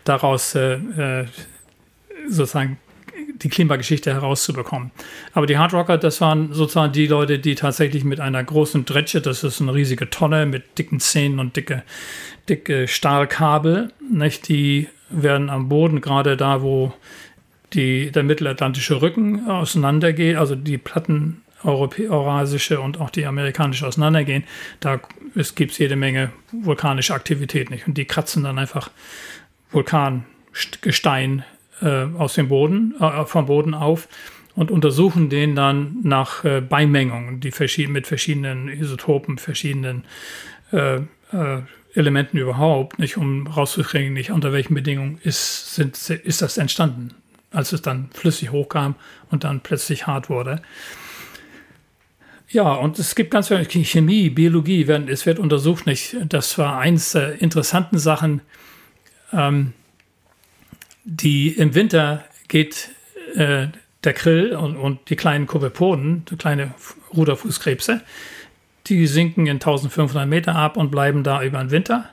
[0.04, 1.26] daraus äh, äh
[2.28, 2.78] sozusagen
[3.42, 4.90] die Klimageschichte herauszubekommen.
[5.32, 9.44] Aber die Hardrocker, das waren sozusagen die Leute, die tatsächlich mit einer großen Dretsche, das
[9.44, 11.82] ist eine riesige Tonne mit dicken Zähnen und dicke,
[12.48, 14.48] dicke Stahlkabel, nicht?
[14.48, 16.92] die werden am Boden, gerade da, wo
[17.72, 24.44] die, der mittelatlantische Rücken auseinandergeht, also die Platten eurasische und auch die amerikanische auseinandergehen,
[24.80, 25.00] da
[25.54, 27.86] gibt es jede Menge vulkanische Aktivität nicht.
[27.86, 28.90] Und die kratzen dann einfach
[29.70, 31.44] Vulkangestein
[31.80, 34.08] äh, aus dem Boden, äh, vom Boden auf
[34.54, 40.04] und untersuchen den dann nach äh, Beimengungen, die verschieden, mit verschiedenen Isotopen, verschiedenen
[40.72, 41.62] äh, äh,
[41.94, 47.14] Elementen überhaupt, nicht um rauszukriegen, nicht unter welchen Bedingungen ist, sind, ist das entstanden,
[47.50, 48.94] als es dann flüssig hochkam
[49.30, 50.62] und dann plötzlich hart wurde.
[52.48, 55.86] Ja, und es gibt ganz viel Chemie, Biologie, werden, es wird untersucht.
[55.86, 56.16] Nicht?
[56.28, 58.40] Das war eins der interessanten Sachen.
[59.32, 59.72] Ähm,
[61.10, 62.90] die im Winter geht
[63.34, 63.66] äh,
[64.04, 66.72] der Krill und, und die kleinen Kopepoden, die kleine
[67.14, 68.00] Ruderfußkrebse,
[68.86, 72.08] die sinken in 1500 Meter ab und bleiben da über den Winter.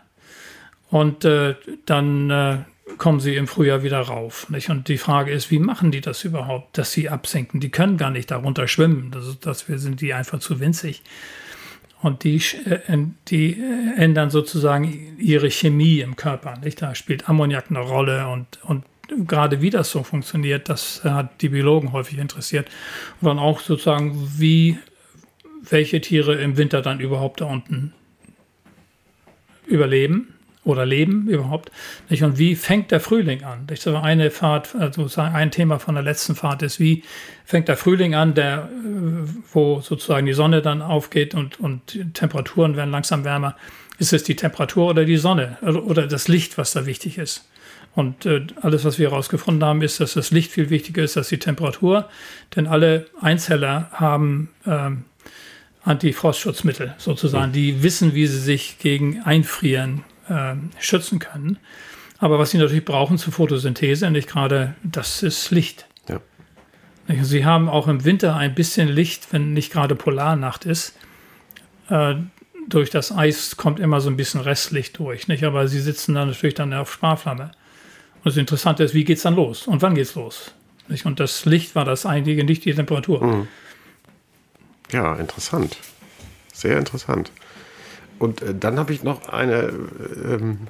[0.89, 1.55] Und äh,
[1.85, 2.57] dann äh,
[2.97, 4.49] kommen sie im Frühjahr wieder rauf.
[4.49, 4.69] Nicht?
[4.69, 7.59] Und die Frage ist, wie machen die das überhaupt, dass sie absinken?
[7.59, 9.11] Die können gar nicht darunter schwimmen.
[9.11, 11.03] Das, das sind die einfach zu winzig.
[12.01, 13.61] Und die, äh, die
[13.95, 16.57] ändern sozusagen ihre Chemie im Körper.
[16.63, 16.81] Nicht?
[16.81, 18.83] Da spielt Ammoniak eine Rolle und, und
[19.27, 22.69] gerade wie das so funktioniert, das hat die Biologen häufig interessiert.
[23.21, 24.77] Und dann auch sozusagen, wie
[25.69, 27.93] welche Tiere im Winter dann überhaupt da unten
[29.65, 30.36] überleben
[30.67, 31.71] oder leben überhaupt.
[32.09, 32.23] Nicht?
[32.23, 33.65] Und wie fängt der Frühling an?
[33.67, 37.03] Das war eine Fahrt, also ein Thema von der letzten Fahrt ist, wie
[37.45, 38.69] fängt der Frühling an, der,
[39.53, 43.55] wo sozusagen die Sonne dann aufgeht und, und Temperaturen werden langsam wärmer.
[43.99, 47.47] Ist es die Temperatur oder die Sonne oder das Licht, was da wichtig ist?
[47.95, 51.29] Und äh, alles, was wir herausgefunden haben, ist, dass das Licht viel wichtiger ist als
[51.29, 52.07] die Temperatur.
[52.55, 55.05] Denn alle Einzeller haben ähm,
[55.83, 57.53] Antifrostschutzmittel sozusagen.
[57.53, 61.57] Die wissen, wie sie sich gegen Einfrieren äh, schützen können.
[62.19, 65.85] Aber was sie natürlich brauchen zur Photosynthese, nicht gerade, das ist Licht.
[66.09, 66.19] Ja.
[67.23, 70.97] Sie haben auch im Winter ein bisschen Licht, wenn nicht gerade Polarnacht ist.
[71.89, 72.15] Äh,
[72.67, 75.43] durch das Eis kommt immer so ein bisschen Restlicht durch, nicht?
[75.43, 77.51] Aber sie sitzen dann natürlich dann auf Sparflamme.
[78.15, 79.67] Und das Interessante ist, wie geht es dann los?
[79.67, 80.51] Und wann geht es los?
[80.89, 81.05] Nicht?
[81.05, 83.23] Und das Licht war das einzige, nicht die Temperatur.
[83.23, 83.47] Mhm.
[84.91, 85.77] Ja, interessant.
[86.53, 87.31] Sehr interessant.
[88.19, 89.73] Und äh, dann habe ich noch eine
[90.25, 90.67] ähm,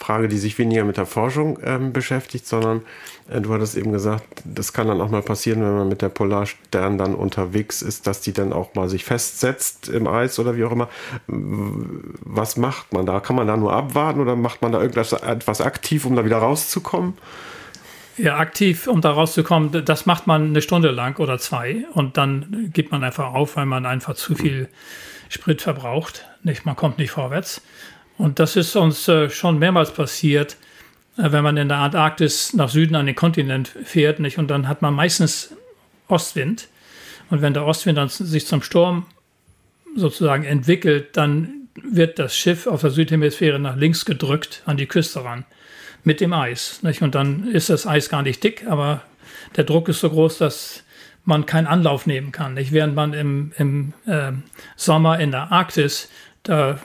[0.00, 2.80] Frage, die sich weniger mit der Forschung ähm, beschäftigt, sondern
[3.28, 6.08] äh, du hattest eben gesagt, das kann dann auch mal passieren, wenn man mit der
[6.08, 10.64] Polarstern dann unterwegs ist, dass die dann auch mal sich festsetzt im Eis oder wie
[10.64, 10.88] auch immer.
[11.26, 13.20] Was macht man da?
[13.20, 16.38] Kann man da nur abwarten oder macht man da irgendwas etwas aktiv, um da wieder
[16.38, 17.14] rauszukommen?
[18.16, 22.70] Ja, aktiv, um da rauszukommen, das macht man eine Stunde lang oder zwei und dann
[22.72, 24.68] gibt man einfach auf, weil man einfach zu viel
[25.30, 26.26] Sprit verbraucht.
[26.42, 27.62] Nicht, man kommt nicht vorwärts.
[28.18, 30.58] Und das ist uns äh, schon mehrmals passiert,
[31.16, 34.20] äh, wenn man in der Antarktis nach Süden an den Kontinent fährt.
[34.20, 34.36] Nicht?
[34.36, 35.54] Und dann hat man meistens
[36.08, 36.68] Ostwind.
[37.30, 39.06] Und wenn der Ostwind dann sich zum Sturm
[39.96, 45.24] sozusagen entwickelt, dann wird das Schiff auf der Südhemisphäre nach links gedrückt an die Küste
[45.24, 45.44] ran
[46.02, 46.82] mit dem Eis.
[46.82, 47.02] Nicht?
[47.02, 49.02] Und dann ist das Eis gar nicht dick, aber
[49.56, 50.82] der Druck ist so groß, dass
[51.30, 52.54] man keinen Anlauf nehmen kann.
[52.54, 52.72] Nicht?
[52.72, 54.32] Während man im, im äh,
[54.76, 56.10] Sommer in der Arktis
[56.42, 56.78] da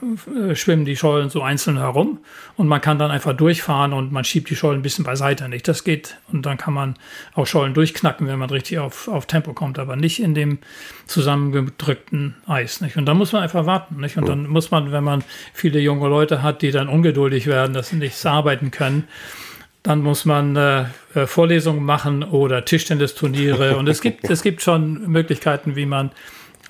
[0.50, 2.20] äh, schwimmen die Schollen so einzeln herum
[2.58, 5.48] und man kann dann einfach durchfahren und man schiebt die Schollen ein bisschen beiseite.
[5.48, 6.96] Nicht, das geht und dann kann man
[7.34, 10.60] auch Schollen durchknacken, wenn man richtig auf, auf Tempo kommt, aber nicht in dem
[11.06, 12.82] zusammengedrückten Eis.
[12.82, 12.98] Nicht?
[12.98, 14.02] Und dann muss man einfach warten.
[14.02, 14.18] Nicht?
[14.18, 17.90] Und dann muss man, wenn man viele junge Leute hat, die dann ungeduldig werden, dass
[17.90, 19.08] sie nichts arbeiten können,
[19.86, 23.78] dann muss man äh, äh Vorlesungen machen oder Tischtennisturniere.
[23.78, 26.12] Und es gibt, es gibt schon Möglichkeiten, wie man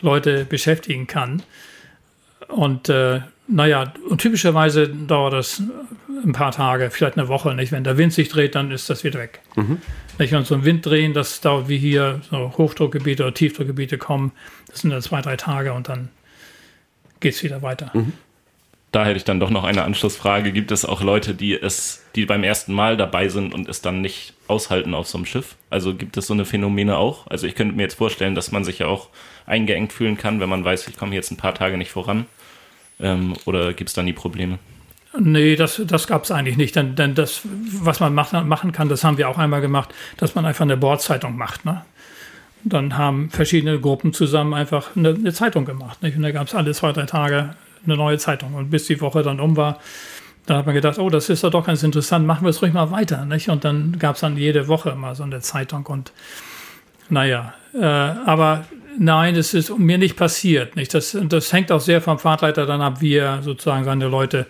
[0.02, 1.42] Leute beschäftigen kann.
[2.50, 5.62] Und äh, naja, und typischerweise dauert das
[6.24, 7.56] ein paar Tage, vielleicht eine Woche.
[7.56, 7.72] Nicht?
[7.72, 9.40] Wenn der Wind sich dreht, dann ist das wieder weg.
[9.56, 9.78] Mhm.
[10.20, 10.34] Nicht?
[10.34, 14.34] Und so ein Wind drehen, das dauert wie hier, so Hochdruckgebiete oder Tiefdruckgebiete kommen,
[14.68, 16.10] das sind dann zwei, drei Tage und dann
[17.22, 17.92] geht es wieder weiter.
[17.94, 18.14] Mhm.
[18.96, 20.54] Da hätte ich dann doch noch eine Anschlussfrage.
[20.54, 24.00] Gibt es auch Leute, die es, die beim ersten Mal dabei sind und es dann
[24.00, 25.58] nicht aushalten auf so einem Schiff?
[25.70, 27.28] Also gibt es so eine Phänomene auch?
[27.28, 29.10] Also ich könnte mir jetzt vorstellen, dass man sich ja auch
[29.46, 32.26] eingeengt fühlen kann, wenn man weiß, ich komme jetzt ein paar Tage nicht voran.
[33.02, 34.60] Ähm, oder gibt es dann die Probleme?
[35.20, 36.78] Nee, das, das gab es eigentlich nicht.
[36.78, 40.36] Denn, denn das, was man machen, machen kann, das haben wir auch einmal gemacht, dass
[40.36, 41.66] man einfach eine Bordzeitung macht.
[41.66, 41.84] Ne?
[42.64, 46.02] Dann haben verschiedene Gruppen zusammen einfach eine, eine Zeitung gemacht.
[46.02, 46.16] Nicht?
[46.16, 47.56] Und da gab es alle zwei, drei Tage
[47.86, 48.54] eine neue Zeitung.
[48.54, 49.80] Und bis die Woche dann um war,
[50.46, 52.92] Da hat man gedacht, oh, das ist doch ganz interessant, machen wir es ruhig mal
[52.92, 53.26] weiter.
[53.26, 53.50] Nicht?
[53.50, 56.12] Und dann gab es dann jede Woche mal so eine Zeitung und
[57.10, 58.66] naja, äh, aber
[58.98, 60.76] nein, es ist mir nicht passiert.
[60.76, 60.94] Nicht?
[60.94, 64.46] Das, das hängt auch sehr vom Fahrtleiter dann ab, wie er sozusagen seine Leute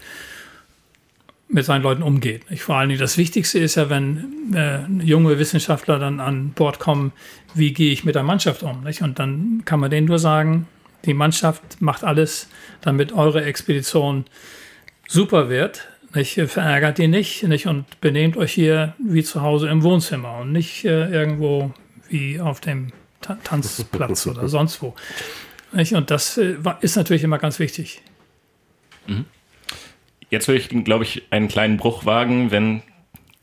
[1.47, 2.49] mit seinen Leuten umgeht.
[2.49, 2.63] Nicht?
[2.63, 7.13] Vor allen Dingen das Wichtigste ist ja, wenn äh, junge Wissenschaftler dann an Bord kommen,
[7.53, 8.83] wie gehe ich mit der Mannschaft um?
[8.83, 9.01] Nicht?
[9.01, 10.67] Und dann kann man denen nur sagen,
[11.05, 12.49] die Mannschaft macht alles,
[12.81, 14.25] damit eure Expedition
[15.07, 15.87] super wird.
[16.13, 16.39] Nicht?
[16.47, 20.85] Verärgert die nicht, nicht und benehmt euch hier wie zu Hause im Wohnzimmer und nicht
[20.85, 21.73] äh, irgendwo
[22.09, 22.91] wie auf dem
[23.21, 24.95] Ta Tanzplatz oder sonst wo.
[25.71, 25.93] Nicht?
[25.93, 28.01] Und das äh, ist natürlich immer ganz wichtig.
[29.07, 29.25] Mhm.
[30.29, 32.81] Jetzt würde ich, glaube ich, einen kleinen Bruch wagen, wenn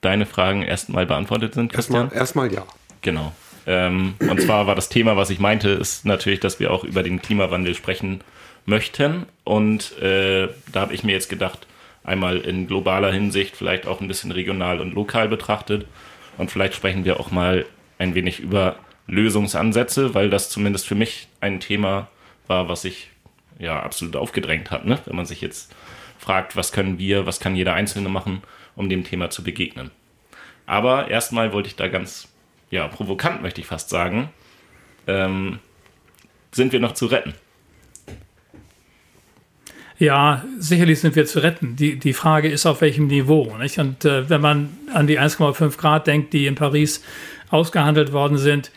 [0.01, 1.75] deine Fragen erstmal beantwortet sind.
[1.75, 2.66] Erstmal, erstmal ja.
[3.03, 3.33] Genau.
[3.66, 7.03] Ähm, und zwar war das Thema, was ich meinte, ist natürlich, dass wir auch über
[7.03, 8.20] den Klimawandel sprechen
[8.66, 9.27] möchten.
[9.44, 11.66] Und äh, da habe ich mir jetzt gedacht,
[12.05, 15.87] einmal in globaler Hinsicht, vielleicht auch ein bisschen regional und lokal betrachtet.
[16.38, 17.66] Und vielleicht sprechen wir auch mal
[17.98, 22.09] ein wenig über Lösungsansätze, weil das zumindest für mich ein Thema
[22.46, 23.11] war, was sich
[23.59, 24.85] ja absolut aufgedrängt hat.
[24.85, 24.98] Ne?
[25.05, 25.75] Wenn man sich jetzt
[26.18, 28.42] fragt, was können wir, was kann jeder Einzelne machen,
[28.77, 29.90] um dem Thema zu begegnen.
[30.66, 32.31] Aber erstmal wollte ich da ganz,
[32.72, 34.30] ja, provokant möchte ich fast sagen,
[35.06, 35.58] ähm,
[36.52, 37.35] sind wir noch zu retten?
[39.98, 41.76] Ja, sicherlich sind wir zu retten.
[41.76, 43.56] Die, die Frage ist, auf welchem Niveau.
[43.58, 43.78] Nicht?
[43.78, 47.04] Und äh, wenn man an die 1,5 Grad denkt, die in Paris
[47.50, 48.72] ausgehandelt worden sind,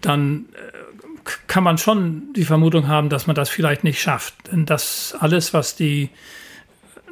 [0.00, 4.34] dann äh, kann man schon die Vermutung haben, dass man das vielleicht nicht schafft.
[4.50, 6.10] Denn das alles, was die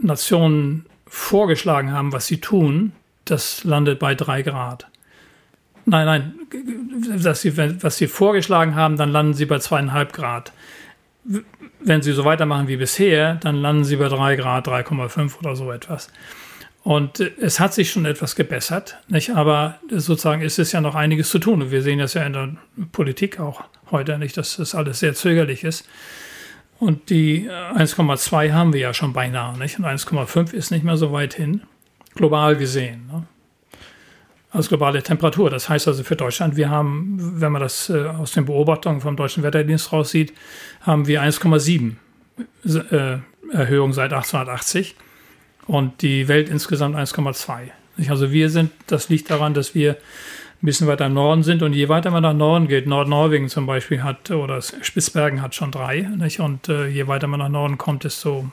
[0.03, 2.93] Nationen vorgeschlagen haben, was sie tun,
[3.25, 4.89] das landet bei drei Grad.
[5.91, 6.35] Nein, nein,
[7.23, 10.53] dass sie, was sie vorgeschlagen haben, dann landen sie bei zweieinhalb Grad.
[11.81, 15.73] Wenn sie so weitermachen wie bisher, dann landen sie bei drei Grad, 3,5 oder so
[15.73, 16.11] etwas.
[16.83, 19.31] Und es hat sich schon etwas gebessert, nicht?
[19.31, 21.63] aber sozusagen ist es ja noch einiges zu tun.
[21.63, 22.51] Und wir sehen das ja in der
[22.93, 25.89] Politik auch heute nicht, dass das alles sehr zögerlich ist.
[26.79, 29.79] Und die 1,2 äh, haben wir ja schon beinahe, nicht?
[29.79, 31.63] Und 1,5 ist nicht mehr so weit hin,
[32.15, 33.07] global gesehen.
[33.11, 33.27] Ne?
[34.51, 35.51] Als globale Temperatur.
[35.51, 39.15] Das heißt also für Deutschland, wir haben, wenn man das äh, aus den Beobachtungen vom
[39.15, 40.33] Deutschen Wetterdienst raussieht,
[40.81, 41.97] haben wir 1,7
[42.91, 43.19] äh,
[43.53, 44.95] Erhöhung seit 1880
[45.67, 47.71] und die Welt insgesamt 1,2.
[48.09, 49.97] Also wir sind, das liegt daran, dass wir
[50.63, 51.63] ein bisschen weiter im Norden sind.
[51.63, 55.71] Und je weiter man nach Norden geht, Nordnorwegen zum Beispiel hat, oder Spitzbergen hat schon
[55.71, 56.41] drei, nicht?
[56.41, 58.51] und äh, je weiter man nach Norden kommt, desto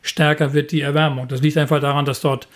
[0.00, 1.28] stärker wird die Erwärmung.
[1.28, 2.48] Das liegt einfach daran, dass dort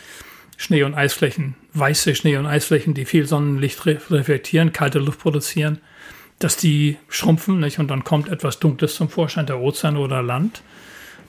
[0.56, 5.78] Schnee- und Eisflächen, weiße Schnee- und Eisflächen, die viel Sonnenlicht re reflektieren, kalte Luft produzieren,
[6.38, 7.78] dass die schrumpfen nicht?
[7.78, 10.62] und dann kommt etwas Dunkles zum Vorschein, der Ozean oder Land.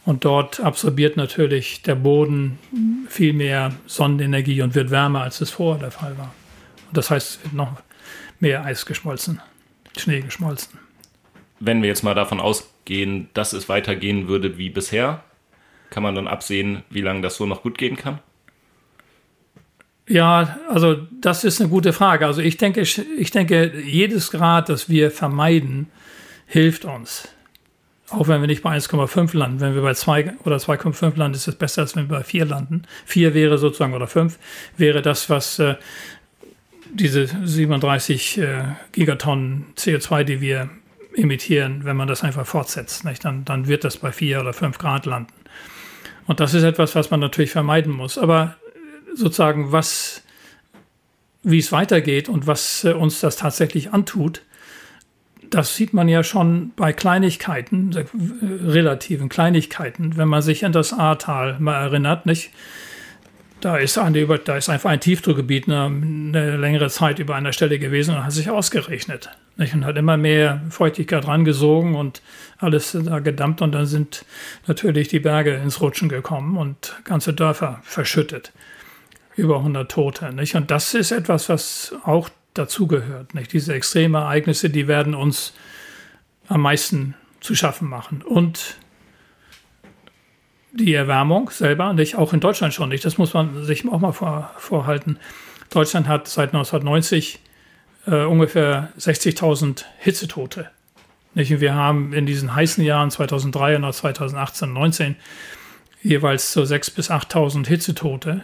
[0.06, 2.60] Und dort absorbiert natürlich der Boden
[3.08, 6.34] viel mehr Sonnenenergie und wird wärmer, als es vorher der Fall war.
[6.92, 7.82] Das heißt, es wird noch
[8.40, 9.42] mehr Eis geschmolzen,
[9.98, 10.78] Schnee geschmolzen.
[11.60, 15.24] Wenn wir jetzt mal davon ausgehen, dass es weitergehen würde wie bisher,
[15.90, 18.20] kann man dann absehen, wie lange das so noch gut gehen kann?
[20.08, 22.26] Ja, also das ist eine gute Frage.
[22.26, 25.88] Also ich denke, ich denke, jedes Grad, das wir vermeiden,
[26.46, 27.30] hilft uns.
[28.10, 29.62] Auch wenn wir nicht bei 1,5 landen.
[29.62, 32.46] Wenn wir bei 2 oder 2,5 landen, ist es besser, als wenn wir bei 4
[32.46, 32.84] landen.
[33.06, 34.38] 4 wäre sozusagen, oder 5
[34.78, 35.76] wäre das, was äh,
[36.92, 40.70] diese 37 äh, Gigatonnen CO2, die wir
[41.16, 43.24] emittieren, wenn man das einfach fortsetzt, nicht?
[43.24, 45.34] Dann, dann wird das bei 4 oder 5 Grad landen.
[46.28, 48.18] Und das ist etwas, was man natürlich vermeiden muss.
[48.18, 48.58] Aber
[49.15, 50.21] sozusagen, was,
[51.43, 54.41] wie es weitergeht und was äh, uns das tatsächlich antut,
[55.54, 58.06] das sieht man ja schon bei Kleinigkeiten, äh,
[58.41, 62.52] relativen Kleinigkeiten, wenn man sich an das Ahrtal mal erinnert, nicht?
[63.62, 67.80] Da ist, eine, da ist einfach ein Tiefdruckgebiet eine, eine, längere Zeit über einer Stelle
[67.80, 69.30] gewesen und hat sich ausgerechnet.
[69.56, 69.73] Nicht?
[69.73, 72.21] Und hat immer mehr Feuchtigkeit rangesogen und
[72.58, 74.26] alles da gedammt und dann sind
[74.67, 78.52] natürlich die Berge ins Rutschen gekommen und ganze Dörfer verschüttet.
[79.36, 80.34] Über 100 Tote.
[80.34, 80.55] Nicht?
[80.55, 83.32] Und das ist etwas, was auch dazugehört.
[83.51, 85.53] Diese extremen Ereignisse, die werden uns
[86.47, 88.22] am meisten zu schaffen machen.
[88.22, 88.78] Und
[90.74, 93.05] die Erwärmung selber, nicht auch in Deutschland schon nicht.
[93.05, 95.18] Das muss man sich auch mal vor, vorhalten.
[95.70, 97.39] Deutschland hat seit 1990
[98.08, 100.70] äh, ungefähr 60.000 Hitzetote.
[101.36, 101.51] Nicht?
[101.51, 105.16] Und wir haben in diesen heißen Jahren 2003 und 2018 und 2019
[106.01, 108.43] jeweils so 6.000 bis 8.000 Hitzetote.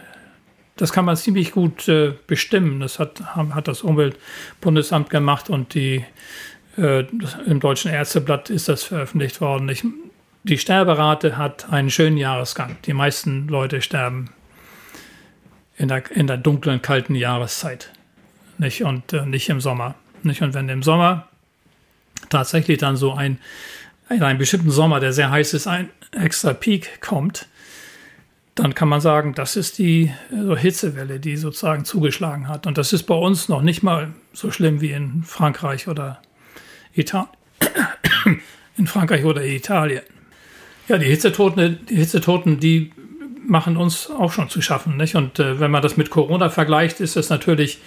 [0.80, 2.80] Das kann man ziemlich gut äh, bestimmen.
[2.80, 6.04] Das hat, hat das Umweltbundesamt gemacht und die,
[6.78, 7.04] äh,
[7.46, 9.68] im Deutschen Ärzteblatt ist das veröffentlicht worden.
[9.68, 9.84] Ich,
[10.44, 12.78] die Sterberate hat einen schönen Jahresgang.
[12.86, 14.30] Die meisten Leute sterben
[15.76, 17.90] in der, in der dunklen, kalten Jahreszeit.
[18.56, 18.82] Nicht?
[18.82, 19.96] Und äh, nicht im Sommer.
[20.22, 20.40] Nicht?
[20.40, 21.28] Und wenn im Sommer
[22.30, 23.38] tatsächlich dann so ein,
[24.08, 27.48] in einem bestimmten Sommer, der sehr heiß ist, ein extra Peak kommt,
[28.54, 32.66] dann kann man sagen, das ist die so Hitzewelle, die sozusagen zugeschlagen hat.
[32.66, 36.20] Und das ist bei uns noch nicht mal so schlimm wie in Frankreich oder
[36.92, 37.28] Italien.
[38.76, 40.02] in Frankreich oder Italien.
[40.88, 42.92] Ja, die Hitzetoten, die Hitzetoten, die
[43.46, 44.96] machen uns auch schon zu schaffen.
[44.96, 45.14] Nicht?
[45.14, 47.80] Und äh, wenn man das mit Corona vergleicht, ist es natürlich,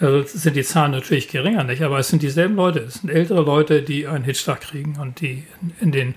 [0.00, 1.82] äh, sind die Zahlen natürlich geringer, nicht?
[1.82, 5.44] Aber es sind dieselben Leute, es sind ältere Leute, die einen Hitzschlag kriegen und die
[5.60, 6.14] in, in den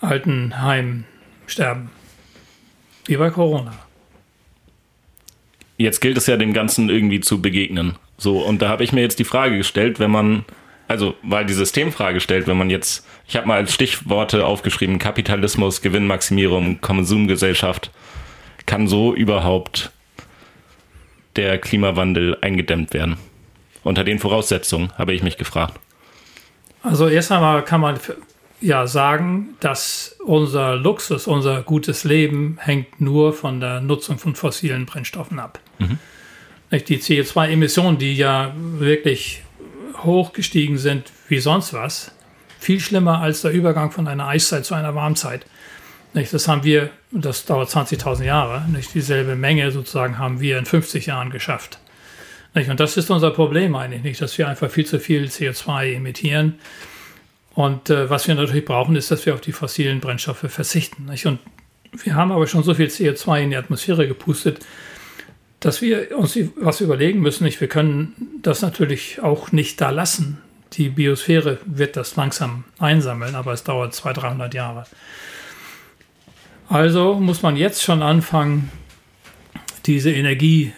[0.00, 1.04] alten Heimen
[1.46, 1.90] sterben.
[3.06, 3.72] Wie bei Corona.
[5.76, 7.96] Jetzt gilt es ja dem Ganzen irgendwie zu begegnen.
[8.16, 10.44] So, und da habe ich mir jetzt die Frage gestellt, wenn man,
[10.86, 15.82] also weil die Systemfrage stellt, wenn man jetzt, ich habe mal als Stichworte aufgeschrieben, Kapitalismus,
[15.82, 17.90] Gewinnmaximierung, Konsumgesellschaft,
[18.66, 19.90] kann so überhaupt
[21.34, 23.16] der Klimawandel eingedämmt werden?
[23.82, 25.80] Unter den Voraussetzungen, habe ich mich gefragt.
[26.84, 27.98] Also erst einmal kann man
[28.62, 34.86] ja sagen, dass unser Luxus, unser gutes Leben hängt nur von der Nutzung von fossilen
[34.86, 35.60] Brennstoffen ab.
[35.78, 35.98] Mhm.
[36.70, 39.42] Die CO2-Emissionen, die ja wirklich
[40.02, 42.12] hoch gestiegen sind wie sonst was,
[42.58, 45.44] viel schlimmer als der Übergang von einer Eiszeit zu einer Warmzeit.
[46.14, 51.06] Das haben wir, das dauert 20.000 Jahre, nicht dieselbe Menge sozusagen haben wir in 50
[51.06, 51.78] Jahren geschafft.
[52.54, 56.58] Und das ist unser Problem eigentlich nicht, dass wir einfach viel zu viel CO2 emittieren
[57.54, 61.06] und äh, was wir natürlich brauchen, ist, dass wir auf die fossilen Brennstoffe verzichten.
[61.06, 61.26] Nicht?
[61.26, 61.38] Und
[61.92, 64.64] wir haben aber schon so viel CO2 in die Atmosphäre gepustet,
[65.60, 67.44] dass wir uns was überlegen müssen.
[67.44, 67.60] Nicht?
[67.60, 70.38] Wir können das natürlich auch nicht da lassen.
[70.72, 74.86] Die Biosphäre wird das langsam einsammeln, aber es dauert 200, 300 Jahre.
[76.68, 78.70] Also muss man jetzt schon anfangen,
[79.84, 80.72] diese Energie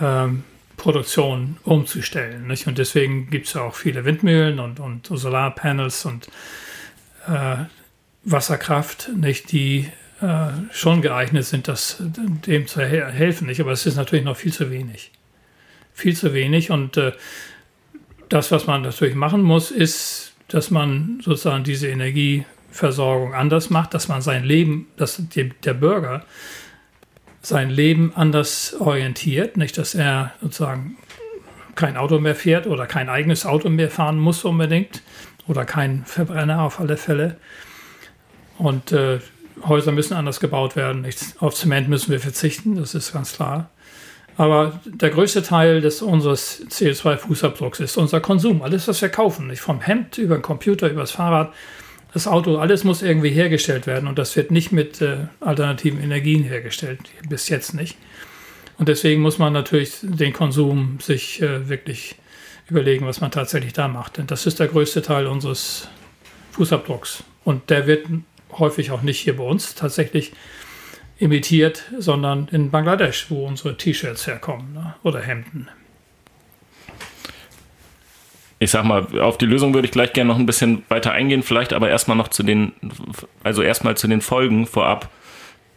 [0.00, 0.44] ähm,
[0.84, 2.46] Produktion umzustellen.
[2.46, 2.66] Nicht?
[2.66, 6.28] Und deswegen gibt es ja auch viele Windmühlen und, und Solarpanels und
[7.26, 7.56] äh,
[8.22, 9.88] Wasserkraft, nicht, die
[10.20, 13.46] äh, schon geeignet sind, das, dem zu helfen.
[13.46, 13.62] Nicht?
[13.62, 15.10] Aber es ist natürlich noch viel zu wenig.
[15.94, 16.70] Viel zu wenig.
[16.70, 17.12] Und äh,
[18.28, 24.08] das, was man natürlich machen muss, ist, dass man sozusagen diese Energieversorgung anders macht, dass
[24.08, 26.26] man sein Leben, dass die, der Bürger
[27.44, 30.96] sein Leben anders orientiert, nicht, dass er sozusagen
[31.74, 35.02] kein Auto mehr fährt oder kein eigenes Auto mehr fahren muss unbedingt
[35.46, 37.36] oder kein Verbrenner auf alle Fälle.
[38.58, 39.18] Und äh,
[39.66, 41.02] Häuser müssen anders gebaut werden.
[41.02, 43.70] Nicht, auf Zement müssen wir verzichten, das ist ganz klar.
[44.36, 48.62] Aber der größte Teil des unseres CO2-Fußabdrucks ist unser Konsum.
[48.62, 51.52] Alles, was wir kaufen, nicht vom Hemd über den Computer, über das Fahrrad,
[52.14, 56.44] das Auto, alles muss irgendwie hergestellt werden und das wird nicht mit äh, alternativen Energien
[56.44, 57.98] hergestellt, bis jetzt nicht.
[58.78, 62.14] Und deswegen muss man natürlich den Konsum sich äh, wirklich
[62.68, 64.16] überlegen, was man tatsächlich da macht.
[64.16, 65.88] Denn das ist der größte Teil unseres
[66.52, 67.24] Fußabdrucks.
[67.42, 68.06] Und der wird
[68.52, 70.32] häufig auch nicht hier bei uns tatsächlich
[71.18, 74.94] imitiert, sondern in Bangladesch, wo unsere T-Shirts herkommen ne?
[75.02, 75.68] oder Hemden
[78.64, 81.42] ich sag mal, auf die Lösung würde ich gleich gerne noch ein bisschen weiter eingehen,
[81.42, 82.72] vielleicht aber erstmal noch zu den,
[83.42, 85.10] also erstmal zu den Folgen vorab.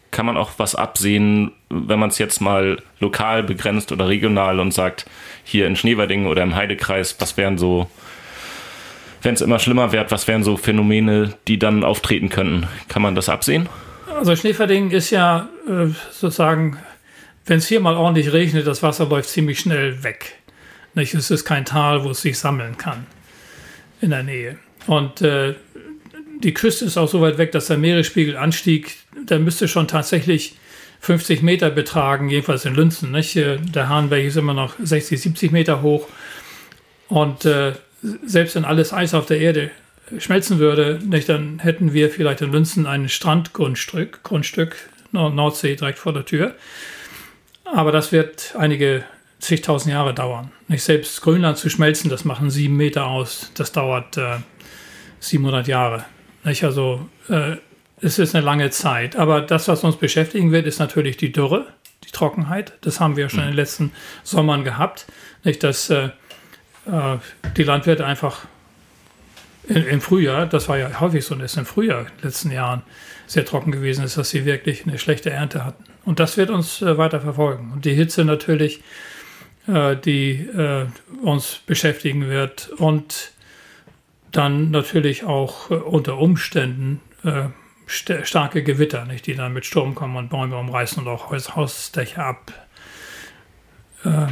[0.09, 4.73] Kann man auch was absehen, wenn man es jetzt mal lokal begrenzt oder regional und
[4.73, 5.05] sagt,
[5.43, 7.89] hier in Schneewerdingen oder im Heidekreis, was wären so,
[9.21, 12.67] wenn es immer schlimmer wird, was wären so Phänomene, die dann auftreten könnten?
[12.87, 13.67] Kann man das absehen?
[14.17, 16.77] Also Schneeverdingen ist ja äh, sozusagen,
[17.45, 20.37] wenn es hier mal ordentlich regnet, das Wasser läuft ziemlich schnell weg.
[20.97, 21.13] Nicht?
[21.13, 23.05] Es ist kein Tal, wo es sich sammeln kann
[24.01, 24.57] in der Nähe.
[24.85, 25.55] Und äh,
[26.43, 28.95] die Küste ist auch so weit weg, dass der Meeresspiegelanstieg,
[29.29, 30.55] der müsste schon tatsächlich
[30.99, 33.11] 50 Meter betragen, jedenfalls in Lünzen.
[33.11, 33.35] Nicht?
[33.35, 36.07] Der Hahnberg ist immer noch 60, 70 Meter hoch.
[37.07, 37.73] Und äh,
[38.25, 39.71] selbst wenn alles Eis auf der Erde
[40.17, 44.75] schmelzen würde, nicht, dann hätten wir vielleicht in Lünzen ein Strandgrundstück, Grundstück,
[45.11, 46.55] Nordsee direkt vor der Tür.
[47.65, 49.03] Aber das wird einige
[49.39, 50.51] zigtausend Jahre dauern.
[50.67, 54.37] Nicht selbst Grönland zu schmelzen, das machen sieben Meter aus, das dauert äh,
[55.19, 56.05] 700 Jahre.
[56.43, 56.63] Nicht?
[56.63, 57.57] Also äh,
[58.01, 59.15] es ist eine lange Zeit.
[59.15, 61.67] Aber das, was uns beschäftigen wird, ist natürlich die Dürre,
[62.03, 62.73] die Trockenheit.
[62.81, 63.91] Das haben wir schon in den letzten
[64.23, 65.05] Sommern gehabt.
[65.43, 66.09] Nicht, dass äh,
[66.85, 67.17] äh
[67.55, 68.45] die Landwirte einfach
[69.67, 72.83] im Frühjahr, das war ja häufig so, dass im Frühjahr in den letzten Jahren
[73.25, 75.83] sehr trocken gewesen ist, dass sie wirklich eine schlechte Ernte hatten.
[76.05, 77.71] Und das wird uns äh, weiter verfolgen.
[77.73, 78.81] Und die Hitze natürlich
[79.67, 80.85] die äh,
[81.21, 83.31] uns beschäftigen wird und
[84.31, 87.45] dann natürlich auch äh, unter Umständen äh,
[87.87, 91.55] st starke Gewitter, nicht, die dann mit Sturm kommen und Bäume umreißen und auch Haus
[91.55, 92.51] Hausdächer ab
[94.03, 94.27] äh,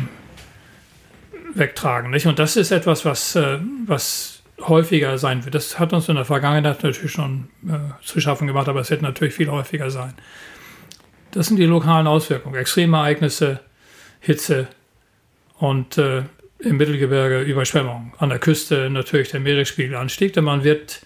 [1.53, 2.11] wegtragen.
[2.11, 2.27] Nicht?
[2.27, 5.55] Und das ist etwas, was, äh, was häufiger sein wird.
[5.55, 9.01] Das hat uns in der Vergangenheit natürlich schon äh, zu schaffen gemacht, aber es wird
[9.01, 10.13] natürlich viel häufiger sein.
[11.31, 12.55] Das sind die lokalen Auswirkungen.
[12.55, 13.59] Extreme Ereignisse,
[14.19, 14.67] Hitze
[15.57, 16.23] und äh,
[16.59, 18.13] im Mittelgebirge Überschwemmungen.
[18.17, 21.01] An der Küste natürlich der Meeresspiegelanstieg, denn man wird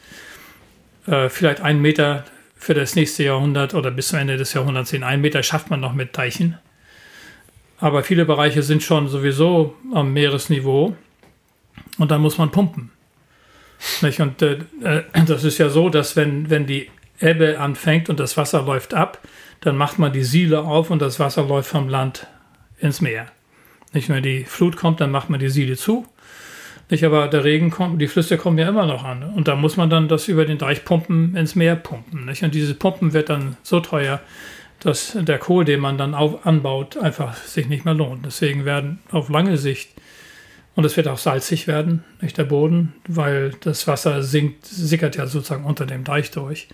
[1.07, 2.25] äh, vielleicht einen Meter
[2.55, 5.03] für das nächste Jahrhundert oder bis zum Ende des Jahrhunderts sehen.
[5.03, 6.57] Einen Meter schafft man noch mit Teichen.
[7.79, 10.95] Aber viele Bereiche sind schon sowieso am Meeresniveau
[11.97, 12.91] und dann muss man pumpen.
[14.01, 14.19] Nicht?
[14.19, 16.89] Und äh, äh, das ist ja so, dass wenn, wenn die
[17.21, 19.19] Ebbe anfängt und das Wasser läuft ab,
[19.61, 22.27] dann macht man die Siele auf und das Wasser läuft vom Land
[22.79, 23.27] ins Meer.
[23.93, 26.05] Nicht, wenn die Flut kommt, dann macht man die Siele zu.
[26.89, 29.23] Nicht, aber der Regen kommt, die Flüsse kommen ja immer noch an.
[29.23, 32.25] Und da muss man dann das über den Deich pumpen, ins Meer pumpen.
[32.25, 32.43] Nicht?
[32.43, 34.21] Und dieses Pumpen wird dann so teuer,
[34.79, 38.25] dass der Kohl, den man dann auf, anbaut, einfach sich nicht mehr lohnt.
[38.25, 39.89] Deswegen werden auf lange Sicht,
[40.75, 45.27] und es wird auch salzig werden, nicht der Boden, weil das Wasser sinkt, sickert ja
[45.27, 46.69] sozusagen unter dem Deich durch.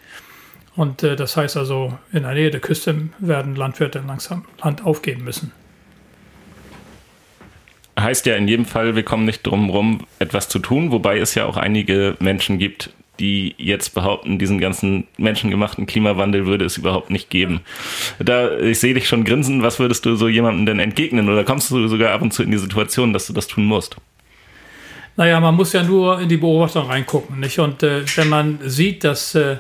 [0.76, 5.24] Und äh, das heißt also, in der Nähe der Küste werden Landwirte langsam Land aufgeben
[5.24, 5.52] müssen.
[7.98, 11.34] Heißt ja in jedem Fall, wir kommen nicht drum rum, etwas zu tun, wobei es
[11.36, 12.90] ja auch einige Menschen gibt,
[13.20, 17.62] die jetzt behaupten, diesen ganzen menschengemachten Klimawandel würde es überhaupt nicht geben.
[18.20, 21.30] Da, ich sehe dich schon grinsen, was würdest du so jemandem denn entgegnen?
[21.30, 23.96] Oder kommst du sogar ab und zu in die Situation, dass du das tun musst?
[25.18, 27.40] Naja, man muss ja nur in die Beobachtung reingucken.
[27.40, 27.58] Nicht?
[27.60, 29.58] Und äh, wenn man sieht, dass äh,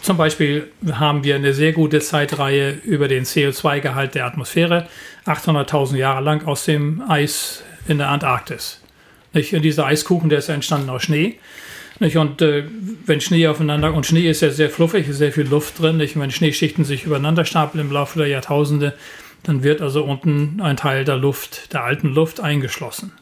[0.00, 4.88] zum Beispiel haben wir eine sehr gute Zeitreihe über den CO2-Gehalt der Atmosphäre,
[5.26, 8.80] 800.000 Jahre lang aus dem Eis in der Antarktis.
[9.32, 9.54] Nicht?
[9.54, 11.38] Und dieser Eiskuchen, der ist entstanden aus Schnee.
[12.00, 12.16] Nicht?
[12.16, 12.64] Und äh,
[13.06, 16.14] wenn Schnee aufeinander, und Schnee ist ja sehr fluffig, ist sehr viel Luft drin, nicht?
[16.14, 18.94] Und wenn Schneeschichten sich übereinander stapeln im Laufe der Jahrtausende,
[19.42, 23.12] dann wird also unten ein Teil der Luft, der alten Luft eingeschlossen.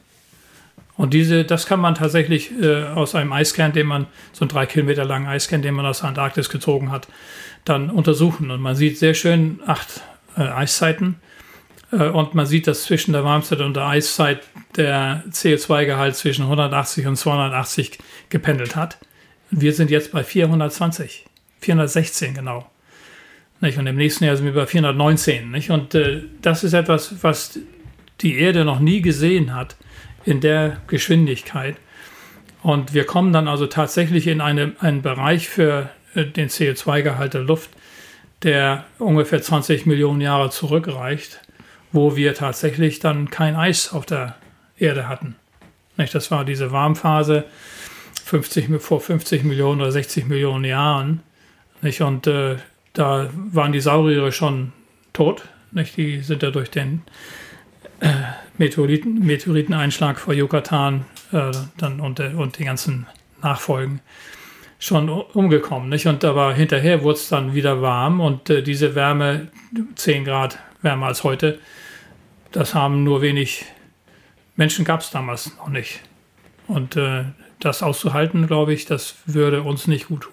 [0.97, 4.67] Und diese, das kann man tatsächlich äh, aus einem Eiskern, den man, so einen drei
[4.67, 7.09] Kilometer langen Eiskern, den man aus der Antarktis gezogen hat,
[7.65, 8.51] dann untersuchen.
[8.51, 10.01] Und man sieht sehr schön acht
[10.37, 11.17] äh, Eiszeiten.
[11.93, 14.41] Äh, und man sieht, dass zwischen der Warmzeit und der Eiszeit
[14.77, 17.99] der CO2-Gehalt zwischen 180 und 280
[18.31, 18.99] gependelt hat.
[19.51, 21.27] Wir sind jetzt bei 420,
[21.61, 22.71] 416 genau.
[23.61, 23.79] Nicht?
[23.79, 25.51] Und im nächsten Jahr sind wir bei 419.
[25.51, 25.71] Nicht?
[25.71, 27.59] Und äh, das ist etwas, was
[28.23, 29.77] die Erde noch nie gesehen hat
[30.27, 31.77] in der Geschwindigkeit.
[32.63, 37.43] Und wir kommen dann also tatsächlich in eine, einen Bereich für äh, den CO2-Gehalt der
[37.43, 37.71] Luft,
[38.43, 41.41] der ungefähr 20 Millionen Jahre zurückreicht,
[41.93, 44.35] wo wir tatsächlich dann kein Eis auf der
[44.79, 45.37] Erde hatten.
[45.97, 47.45] Das war diese Warmphase
[48.25, 51.23] 50, vor 50 Millionen oder 60 Millionen Jahren.
[52.01, 52.57] Und äh,
[52.93, 54.73] da waren die Sauriere schon
[55.13, 55.45] tot.
[55.71, 57.03] Die sind ja durch den
[58.01, 58.09] äh,
[58.59, 63.07] Meteoriten, Meteoriteneinschlag vor Yucatan äh, dann und, äh, und die ganzen
[63.43, 64.01] Nachfolgen
[64.79, 65.89] schon umgekommen.
[65.89, 66.07] Nicht?
[66.07, 69.49] Und aber hinterher wurde es dann wieder warm und äh, diese Wärme,
[69.95, 71.59] 10 Grad wärmer als heute,
[72.53, 73.67] das haben nur wenig
[74.57, 76.01] Menschen gab es damals noch nicht.
[76.67, 77.25] Und äh,
[77.61, 80.33] das auszuhalten, glaube ich, das würde uns nicht gut tun.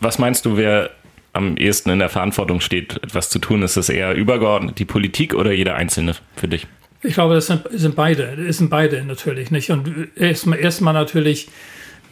[0.00, 0.90] Was meinst du, wer
[1.34, 3.62] am ehesten in der Verantwortung steht, etwas zu tun?
[3.62, 6.66] Ist es eher übergeordnet die Politik oder jeder Einzelne für dich?
[7.02, 8.36] Ich glaube, das sind, sind beide.
[8.36, 9.70] Das sind beide natürlich nicht.
[9.70, 11.48] Und erstmal erst natürlich,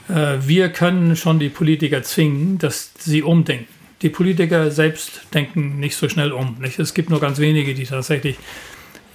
[0.09, 3.67] äh, wir können schon die Politiker zwingen, dass sie umdenken.
[4.03, 6.57] Die Politiker selbst denken nicht so schnell um.
[6.61, 6.79] Nicht?
[6.79, 8.37] Es gibt nur ganz wenige, die tatsächlich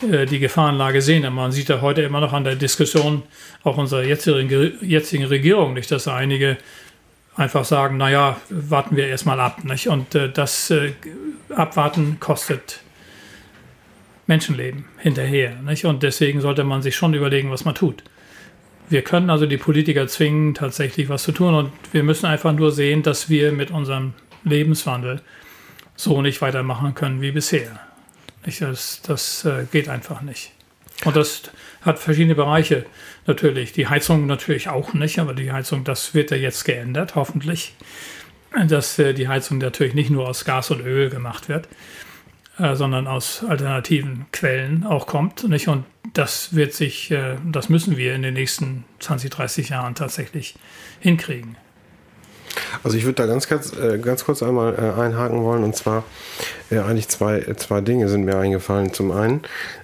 [0.02, 1.32] äh, die Gefahrenlage sehen.
[1.34, 3.24] Man sieht ja heute immer noch an der Diskussion
[3.64, 6.58] auch unserer jetzigen, jetzigen Regierung nicht, dass einige
[7.38, 9.64] einfach sagen, naja, warten wir erstmal ab.
[9.64, 9.88] Nicht?
[9.88, 10.94] Und äh, das äh,
[11.56, 12.82] Abwarten kostet
[14.26, 15.56] Menschenleben hinterher.
[15.62, 15.86] Nicht?
[15.86, 18.04] Und deswegen sollte man sich schon überlegen, was man tut.
[18.90, 21.54] Wir können also die Politiker zwingen, tatsächlich was zu tun.
[21.54, 24.14] Und wir müssen einfach nur sehen, dass wir mit unserem
[24.44, 25.22] Lebenswandel
[25.96, 27.80] so nicht weitermachen können wie bisher.
[28.46, 28.62] Nicht?
[28.62, 30.54] Das, das äh, geht einfach nicht.
[31.06, 31.44] Und das
[31.82, 32.86] hat verschiedene Bereiche
[33.26, 33.72] natürlich.
[33.72, 37.76] Die Heizung natürlich auch nicht, aber die Heizung, das wird ja jetzt geändert, hoffentlich.
[38.68, 41.68] Dass äh, die Heizung natürlich nicht nur aus Gas und Öl gemacht wird,
[42.58, 45.48] äh, sondern aus alternativen Quellen auch kommt.
[45.48, 45.68] Nicht?
[45.68, 50.56] Und das wird sich, äh, das müssen wir in den nächsten 20, 30 Jahren tatsächlich
[51.00, 51.58] hinkriegen.
[52.84, 56.04] Also ich würde da ganz, ganz, äh, ganz kurz einmal äh, einhaken wollen und zwar
[56.70, 58.92] Ja, eigentlich zwei, zwei Dinge sind mir eingefallen.
[58.92, 59.42] Zum einen,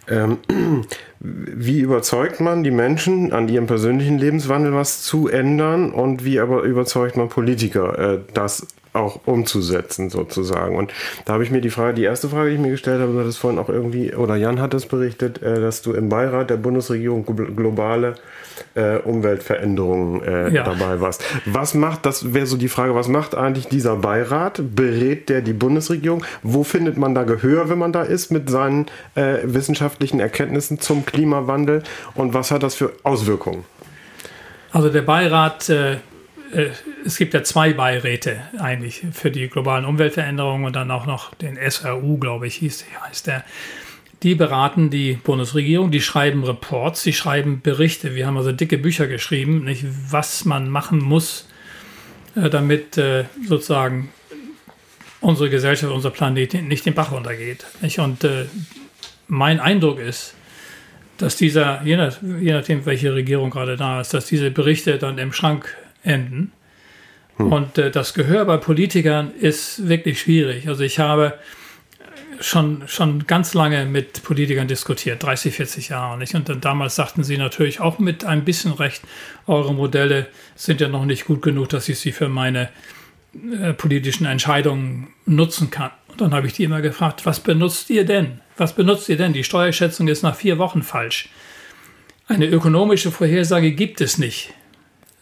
[0.09, 0.39] ähm,
[1.19, 6.63] wie überzeugt man die Menschen, an ihrem persönlichen Lebenswandel was zu ändern und wie aber
[6.63, 10.75] überzeugt man Politiker, äh, das auch umzusetzen sozusagen.
[10.75, 10.93] Und
[11.25, 13.19] da habe ich mir die Frage, die erste Frage, die ich mir gestellt habe, du
[13.19, 16.57] hattest vorhin auch irgendwie, oder Jan hat es berichtet, äh, dass du im Beirat der
[16.57, 17.25] Bundesregierung
[17.55, 18.15] globale
[18.75, 20.63] äh, Umweltveränderungen äh, ja.
[20.63, 21.23] dabei warst.
[21.45, 24.61] Was macht, das wäre so die Frage, was macht eigentlich dieser Beirat?
[24.75, 26.23] Berät der die Bundesregierung?
[26.43, 31.05] Wo findet man da Gehör, wenn man da ist mit seinen äh, wissenschaftlichen Erkenntnissen zum
[31.05, 31.83] Klimawandel?
[32.15, 33.65] Und was hat das für Auswirkungen?
[34.71, 35.97] Also der Beirat äh,
[37.05, 41.57] es gibt ja zwei Beiräte eigentlich für die globalen Umweltveränderungen und dann auch noch den
[41.57, 43.43] SRU, glaube ich, hieß, heißt der.
[44.23, 48.15] Die beraten die Bundesregierung, die schreiben Reports, die schreiben Berichte.
[48.15, 51.47] Wir haben also dicke Bücher geschrieben, nicht, was man machen muss,
[52.35, 54.09] äh, damit äh, sozusagen
[55.19, 57.65] unsere Gesellschaft, unser Planet nicht den Bach runtergeht.
[57.81, 57.99] Nicht?
[57.99, 58.45] Und äh,
[59.27, 60.35] mein Eindruck ist,
[61.17, 65.75] dass dieser, je nachdem, welche Regierung gerade da ist, dass diese Berichte dann im Schrank
[66.03, 66.51] enden.
[67.37, 67.51] Hm.
[67.51, 70.67] Und äh, das Gehör bei Politikern ist wirklich schwierig.
[70.67, 71.39] Also ich habe
[72.39, 76.35] schon, schon ganz lange mit Politikern diskutiert, 30, 40 Jahre nicht.
[76.35, 79.03] Und dann damals sagten sie natürlich auch mit ein bisschen Recht,
[79.47, 82.69] eure Modelle sind ja noch nicht gut genug, dass ich sie für meine
[83.61, 85.91] äh, politischen Entscheidungen nutzen kann.
[86.07, 88.39] Und dann habe ich die immer gefragt, was benutzt ihr denn?
[88.57, 89.33] Was benutzt ihr denn?
[89.33, 91.29] Die Steuerschätzung ist nach vier Wochen falsch.
[92.27, 94.53] Eine ökonomische Vorhersage gibt es nicht.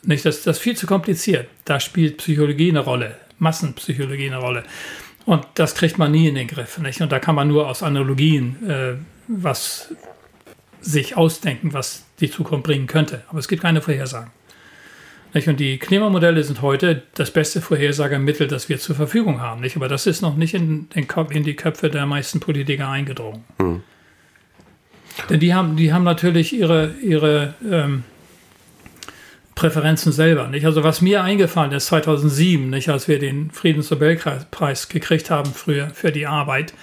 [0.04, 0.26] Nicht?
[0.26, 1.48] Das, das ist viel zu kompliziert.
[1.66, 4.64] Da spielt Psychologie eine Rolle, Massenpsychologie eine Rolle.
[5.26, 6.78] Und das kriegt man nie in den Griff.
[6.80, 7.02] Nicht?
[7.02, 8.94] Und da kann man nur aus Analogien äh,
[9.28, 9.94] was
[10.82, 13.24] sich ausdenken, was die Zukunft bringen könnte.
[13.30, 14.32] Aber es gibt keine Vorhersagen.
[15.34, 15.48] Nicht?
[15.48, 19.62] Und die Klimamodelle sind heute das beste Vorhersagemittel, das wir zur Verfügung haben.
[19.62, 19.76] Nicht?
[19.76, 23.44] Aber das ist noch nicht in, den Kopf, in die Köpfe der meisten Politiker eingedrungen.
[23.60, 23.84] Hm.
[25.30, 28.04] Denn die haben, die haben natürlich ihre, ihre ähm,
[29.62, 30.48] Präferenzen selber.
[30.48, 30.66] Nicht?
[30.66, 36.12] Also was mir eingefallen ist 2007, nicht, als wir den Friedensnobelpreis gekriegt haben früher für
[36.12, 36.74] die Arbeit,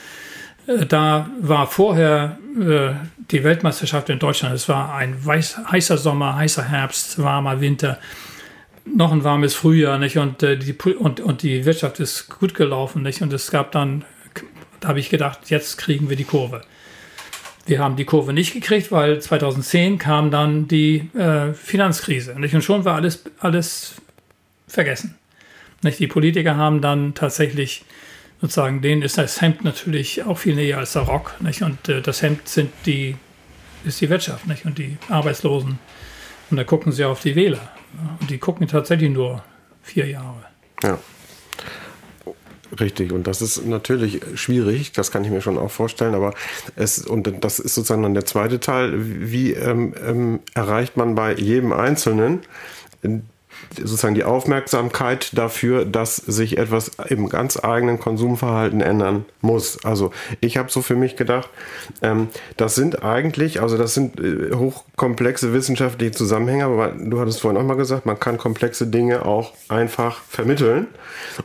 [0.68, 2.90] äh, da war vorher äh,
[3.32, 4.54] die Weltmeisterschaft in Deutschland.
[4.54, 7.98] Es war ein weiß, heißer Sommer, heißer Herbst, warmer Winter,
[8.86, 10.16] noch ein warmes Frühjahr, nicht?
[10.16, 13.22] Und, äh, die, und, und die Wirtschaft ist gut gelaufen, nicht?
[13.22, 14.04] Und es gab dann,
[14.78, 16.62] da habe ich gedacht, jetzt kriegen wir die Kurve.
[17.68, 22.34] Wir haben die Kurve nicht gekriegt, weil 2010 kam dann die äh, Finanzkrise.
[22.40, 22.54] Nicht?
[22.54, 23.96] Und schon war alles, alles
[24.66, 25.18] vergessen.
[25.82, 25.98] Nicht?
[25.98, 27.84] Die Politiker haben dann tatsächlich
[28.40, 31.34] sozusagen, denen ist das Hemd natürlich auch viel näher als der Rock.
[31.40, 31.60] Nicht?
[31.60, 33.16] Und äh, das Hemd sind die,
[33.84, 34.64] ist die Wirtschaft nicht?
[34.64, 35.78] und die Arbeitslosen.
[36.50, 37.70] Und da gucken sie auf die Wähler.
[38.18, 39.44] Und die gucken tatsächlich nur
[39.82, 40.42] vier Jahre.
[40.82, 40.98] Ja.
[42.78, 46.34] Richtig, und das ist natürlich schwierig, das kann ich mir schon auch vorstellen, aber
[46.76, 51.34] es, und das ist sozusagen dann der zweite Teil, wie ähm, ähm, erreicht man bei
[51.34, 52.40] jedem Einzelnen
[53.76, 59.84] sozusagen die Aufmerksamkeit dafür, dass sich etwas im ganz eigenen Konsumverhalten ändern muss.
[59.84, 61.48] Also ich habe so für mich gedacht,
[62.02, 67.60] ähm, das sind eigentlich, also das sind äh, hochkomplexe wissenschaftliche Zusammenhänge, aber du hattest vorhin
[67.60, 70.86] auch mal gesagt, man kann komplexe Dinge auch einfach vermitteln.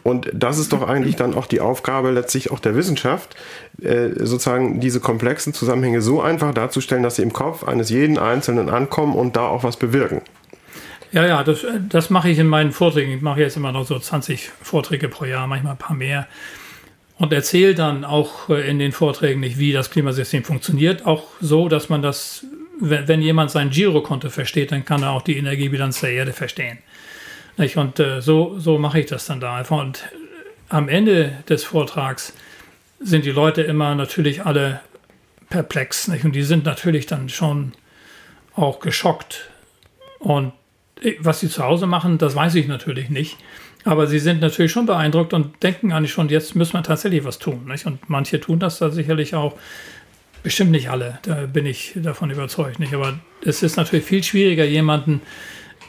[0.04, 3.36] Und das ist doch eigentlich dann auch die Aufgabe letztlich auch der Wissenschaft,
[3.82, 8.70] äh, sozusagen diese komplexen Zusammenhänge so einfach darzustellen, dass sie im Kopf eines jeden Einzelnen
[8.70, 10.22] ankommen und da auch was bewirken.
[11.14, 13.12] Ja, ja, das, das mache ich in meinen Vorträgen.
[13.12, 16.28] Ich mache jetzt immer noch so 20 Vorträge pro Jahr, manchmal ein paar mehr.
[17.20, 21.06] Und erzähle dann auch äh, in den Vorträgen nicht, wie das Klimasystem funktioniert.
[21.06, 22.48] Auch so, dass man das,
[22.80, 26.80] wenn, jemand sein Girokonto versteht, dann kann er auch die Energiebilanz der Erde verstehen.
[27.76, 29.78] Und äh, so, so mache ich das dann da einfach.
[29.78, 30.10] Und
[30.70, 32.34] am Ende des Vortrags
[33.00, 34.80] sind die Leute immer natürlich alle
[35.52, 36.08] perplex.
[36.08, 36.26] Nicht?
[36.26, 37.74] Und die sind natürlich dann schon
[38.56, 39.52] auch geschockt.
[40.18, 40.54] Und
[41.20, 43.38] was sie zu Hause machen, das weiß ich natürlich nicht.
[43.86, 47.40] Aber sie sind natürlich schon beeindruckt und denken eigentlich schon, jetzt müssen wir tatsächlich was
[47.40, 47.66] tun.
[47.66, 47.86] Nicht?
[47.86, 49.56] Und manche tun das da sicherlich auch.
[50.42, 52.94] Bestimmt nicht alle, da bin ich davon überzeugt nicht.
[52.94, 55.22] Aber es ist natürlich viel schwieriger, jemanden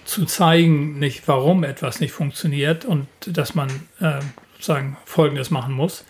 [0.05, 3.69] zu zeigen, nicht warum etwas nicht funktioniert und dass man
[4.01, 4.21] äh,
[4.55, 6.05] sozusagen Folgendes machen muss.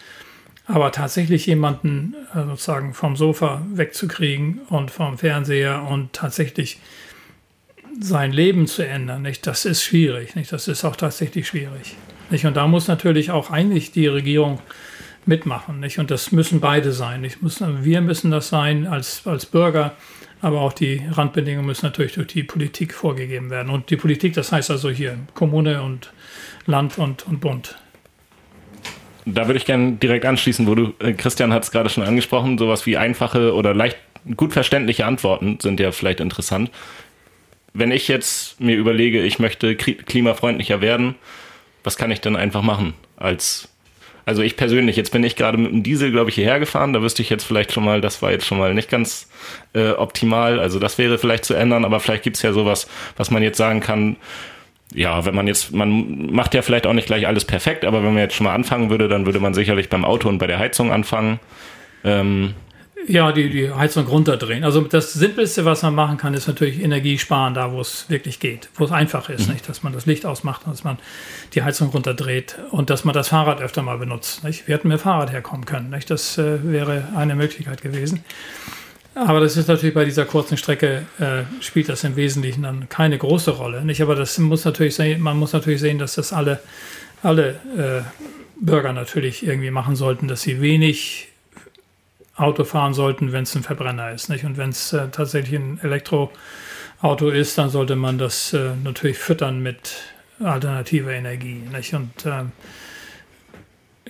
[0.66, 6.80] Aber tatsächlich jemanden äh, sozusagen vom Sofa wegzukriegen und vom Fernseher und tatsächlich
[8.00, 9.46] sein Leben zu ändern, nicht?
[9.46, 10.34] das ist schwierig.
[10.36, 10.52] Nicht?
[10.52, 11.96] Das ist auch tatsächlich schwierig.
[12.30, 12.44] Nicht?
[12.44, 14.60] Und da muss natürlich auch eigentlich die Regierung
[15.26, 15.80] mitmachen.
[15.80, 15.98] Nicht?
[15.98, 17.20] Und das müssen beide sein.
[17.20, 17.38] Nicht?
[17.40, 19.96] wir müssen das sein als, als Bürger,
[20.40, 23.70] aber auch die Randbedingungen müssen natürlich durch die Politik vorgegeben werden.
[23.70, 26.12] Und die Politik, das heißt also hier Kommune und
[26.66, 27.76] Land und, und Bund.
[29.26, 32.58] Da würde ich gerne direkt anschließen, wo du, äh, Christian hat es gerade schon angesprochen,
[32.58, 33.96] sowas wie einfache oder leicht
[34.36, 36.70] gut verständliche Antworten sind ja vielleicht interessant.
[37.74, 41.16] Wenn ich jetzt mir überlege, ich möchte klimafreundlicher werden,
[41.82, 43.68] was kann ich denn einfach machen als
[44.26, 46.92] also ich persönlich, jetzt bin ich gerade mit dem Diesel, glaube ich, hierher gefahren.
[46.92, 49.28] Da wüsste ich jetzt vielleicht schon mal, das war jetzt schon mal nicht ganz
[49.74, 50.58] äh, optimal.
[50.58, 53.80] Also das wäre vielleicht zu ändern, aber vielleicht gibt's ja sowas, was man jetzt sagen
[53.80, 54.16] kann,
[54.94, 58.14] ja, wenn man jetzt, man macht ja vielleicht auch nicht gleich alles perfekt, aber wenn
[58.14, 60.58] man jetzt schon mal anfangen würde, dann würde man sicherlich beim Auto und bei der
[60.58, 61.40] Heizung anfangen.
[62.04, 62.54] Ähm,
[63.06, 64.64] ja, die, die Heizung runterdrehen.
[64.64, 68.40] Also das Simpelste, was man machen kann, ist natürlich Energie sparen, da wo es wirklich
[68.40, 69.54] geht, wo es einfach ist, mhm.
[69.54, 69.68] nicht?
[69.68, 70.98] dass man das Licht ausmacht, dass man
[71.54, 74.44] die Heizung runterdreht und dass man das Fahrrad öfter mal benutzt.
[74.44, 74.66] Nicht?
[74.66, 75.90] Wir hätten mit Fahrrad herkommen können.
[75.90, 76.10] Nicht?
[76.10, 78.24] Das äh, wäre eine Möglichkeit gewesen.
[79.14, 83.16] Aber das ist natürlich bei dieser kurzen Strecke äh, spielt das im Wesentlichen dann keine
[83.16, 83.84] große Rolle.
[83.84, 84.02] Nicht?
[84.02, 86.60] Aber das muss natürlich sehen, man muss natürlich sehen, dass das alle,
[87.22, 88.02] alle äh,
[88.60, 91.28] Bürger natürlich irgendwie machen sollten, dass sie wenig
[92.36, 94.28] Auto fahren sollten, wenn es ein Verbrenner ist.
[94.28, 94.44] Nicht?
[94.44, 99.62] Und wenn es äh, tatsächlich ein Elektroauto ist, dann sollte man das äh, natürlich füttern
[99.62, 99.96] mit
[100.40, 101.62] alternativer Energie.
[101.72, 101.94] Nicht?
[101.94, 102.52] Und ähm,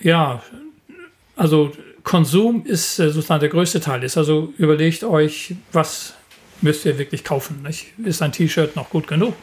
[0.01, 0.41] ja,
[1.35, 1.71] also
[2.03, 4.03] Konsum ist äh, sozusagen der größte Teil.
[4.03, 6.15] Ist also überlegt euch, was
[6.61, 7.61] müsst ihr wirklich kaufen.
[7.63, 7.87] Nicht?
[8.03, 9.35] Ist ein T-Shirt noch gut genug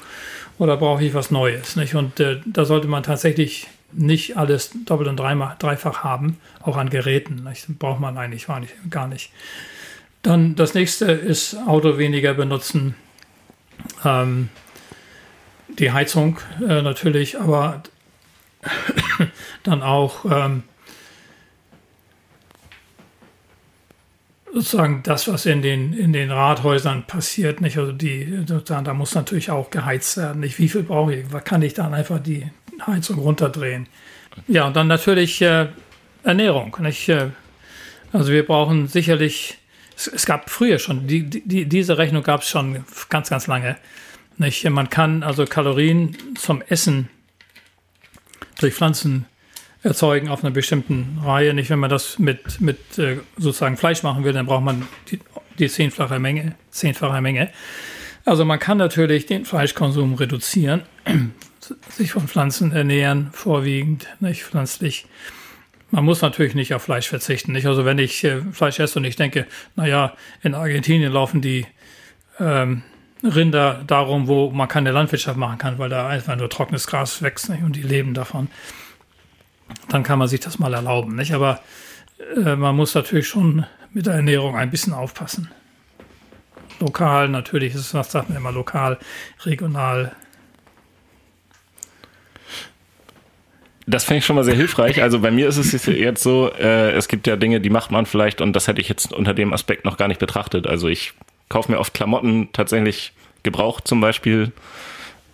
[0.59, 1.77] oder brauche ich was Neues?
[1.77, 1.95] Nicht?
[1.95, 7.43] Und äh, da sollte man tatsächlich nicht alles doppelt und dreifach haben, auch an Geräten.
[7.45, 8.47] Das braucht man eigentlich
[8.91, 9.31] gar nicht.
[10.23, 12.95] Dann das nächste ist Auto weniger benutzen.
[14.05, 14.49] Ähm,
[15.79, 17.83] die Heizung äh, natürlich, aber
[19.65, 20.63] dann auch ähm,
[24.53, 27.79] sozusagen das, was in den, in den Rathäusern passiert, nicht?
[27.79, 30.41] Also die, da muss natürlich auch geheizt werden.
[30.41, 30.59] Nicht?
[30.59, 31.27] Wie viel brauche ich?
[31.45, 32.51] Kann ich dann einfach die
[32.87, 33.87] Heizung runterdrehen.
[34.49, 35.69] Ja, und dann natürlich äh,
[36.25, 36.77] Ernährung.
[36.81, 37.09] Nicht?
[37.09, 37.29] Äh,
[38.13, 39.59] also wir brauchen sicherlich,
[39.97, 43.77] es, es gab früher schon, die, die, diese Rechnung gab es schon ganz, ganz lange.
[44.39, 44.69] Nicht?
[44.69, 47.09] Man kann also Kalorien zum Essen
[48.61, 49.27] durch Pflanzen
[49.83, 51.55] erzeugen auf einer bestimmten Reihe.
[51.55, 55.19] Nicht, wenn man das mit, mit äh, sozusagen Fleisch machen will, dann braucht man die,
[55.59, 57.51] die zehnfache Menge, zehnfache Menge.
[58.25, 60.83] Also man kann natürlich den Fleischkonsum reduzieren
[61.89, 65.07] sich von Pflanzen ernähren, vorwiegend, nicht pflanzlich.
[65.91, 67.53] Man muss natürlich nicht auf Fleisch verzichten.
[67.53, 67.67] Nicht?
[67.67, 69.47] Also wenn ich äh, Fleisch esse und ich denke,
[69.77, 71.67] naja, in Argentinien laufen die
[72.41, 72.83] ähm,
[73.23, 77.51] Rinder darum, wo man keine Landwirtschaft machen kann, weil da einfach nur trockenes Gras wächst
[77.51, 77.63] nicht?
[77.63, 78.49] und die leben davon.
[79.89, 81.15] Dann kann man sich das mal erlauben.
[81.15, 81.33] Nicht?
[81.33, 81.61] Aber
[82.37, 85.51] äh, man muss natürlich schon mit der Ernährung ein bisschen aufpassen.
[86.81, 88.99] Lokal natürlich, ist, was sagt man immer, lokal,
[89.45, 90.17] regional,
[93.87, 95.03] Das finde ich schon mal sehr hilfreich.
[95.03, 98.07] Also bei mir ist es jetzt so, äh, es gibt ja Dinge, die macht man
[98.07, 100.67] vielleicht und das hätte ich jetzt unter dem Aspekt noch gar nicht betrachtet.
[100.67, 101.15] Also ich
[101.49, 103.13] kaufe mir oft Klamotten tatsächlich
[103.43, 104.53] gebraucht zum Beispiel,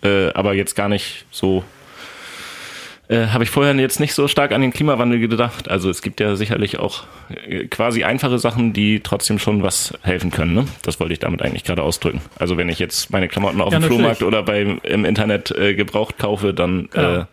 [0.03, 1.63] äh, aber jetzt gar nicht so.
[3.07, 5.67] Äh, Habe ich vorher jetzt nicht so stark an den Klimawandel gedacht.
[5.69, 10.29] Also es gibt ja sicherlich auch äh, quasi einfache Sachen, die trotzdem schon was helfen
[10.29, 10.53] können.
[10.53, 10.65] Ne?
[10.83, 12.21] Das wollte ich damit eigentlich gerade ausdrücken.
[12.37, 15.73] Also wenn ich jetzt meine Klamotten auf ja, dem Flohmarkt oder beim, im Internet äh,
[15.73, 17.25] gebraucht kaufe, dann genau.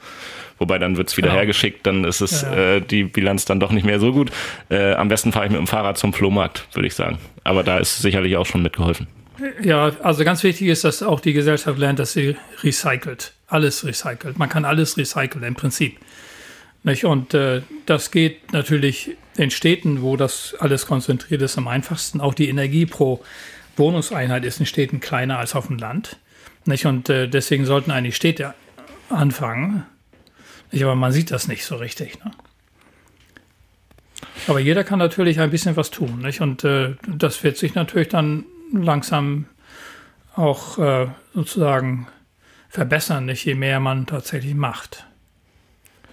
[0.58, 1.38] Wobei dann wird's wieder genau.
[1.38, 2.76] hergeschickt, dann ist es ja.
[2.76, 4.30] äh, die Bilanz dann doch nicht mehr so gut.
[4.70, 7.18] Äh, am besten fahre ich mit dem Fahrrad zum Flohmarkt, würde ich sagen.
[7.44, 9.06] Aber da ist sicherlich auch schon mitgeholfen.
[9.62, 13.32] Ja, also ganz wichtig ist, dass auch die Gesellschaft lernt, dass sie recycelt.
[13.48, 14.38] Alles recycelt.
[14.38, 15.98] Man kann alles recyceln im Prinzip.
[16.82, 17.04] Nicht?
[17.04, 22.20] Und äh, das geht natürlich in Städten, wo das alles konzentriert ist, am einfachsten.
[22.20, 23.22] Auch die Energie pro
[23.76, 26.16] Wohnungseinheit ist in Städten kleiner als auf dem Land.
[26.64, 26.86] Nicht?
[26.86, 28.54] Und äh, deswegen sollten eigentlich Städte
[29.10, 29.84] anfangen,
[30.72, 32.22] aber man sieht das nicht so richtig.
[32.24, 32.30] Ne?
[34.48, 36.20] Aber jeder kann natürlich ein bisschen was tun.
[36.20, 36.40] Nicht?
[36.40, 39.46] Und äh, das wird sich natürlich dann langsam
[40.34, 42.08] auch äh, sozusagen
[42.68, 43.44] verbessern, nicht?
[43.44, 45.06] je mehr man tatsächlich macht.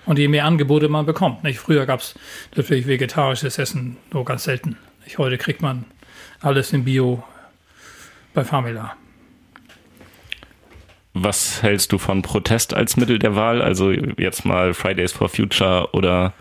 [0.05, 1.43] Und je mehr Angebote man bekommt.
[1.43, 1.59] Nicht?
[1.59, 2.15] Früher gab es
[2.55, 4.77] natürlich vegetarisches Essen nur ganz selten.
[5.03, 5.17] Nicht?
[5.17, 5.85] Heute kriegt man
[6.39, 7.23] alles in Bio
[8.33, 8.95] bei Famila.
[11.13, 13.61] Was hältst du von Protest als Mittel der Wahl?
[13.61, 16.33] Also jetzt mal Fridays for Future oder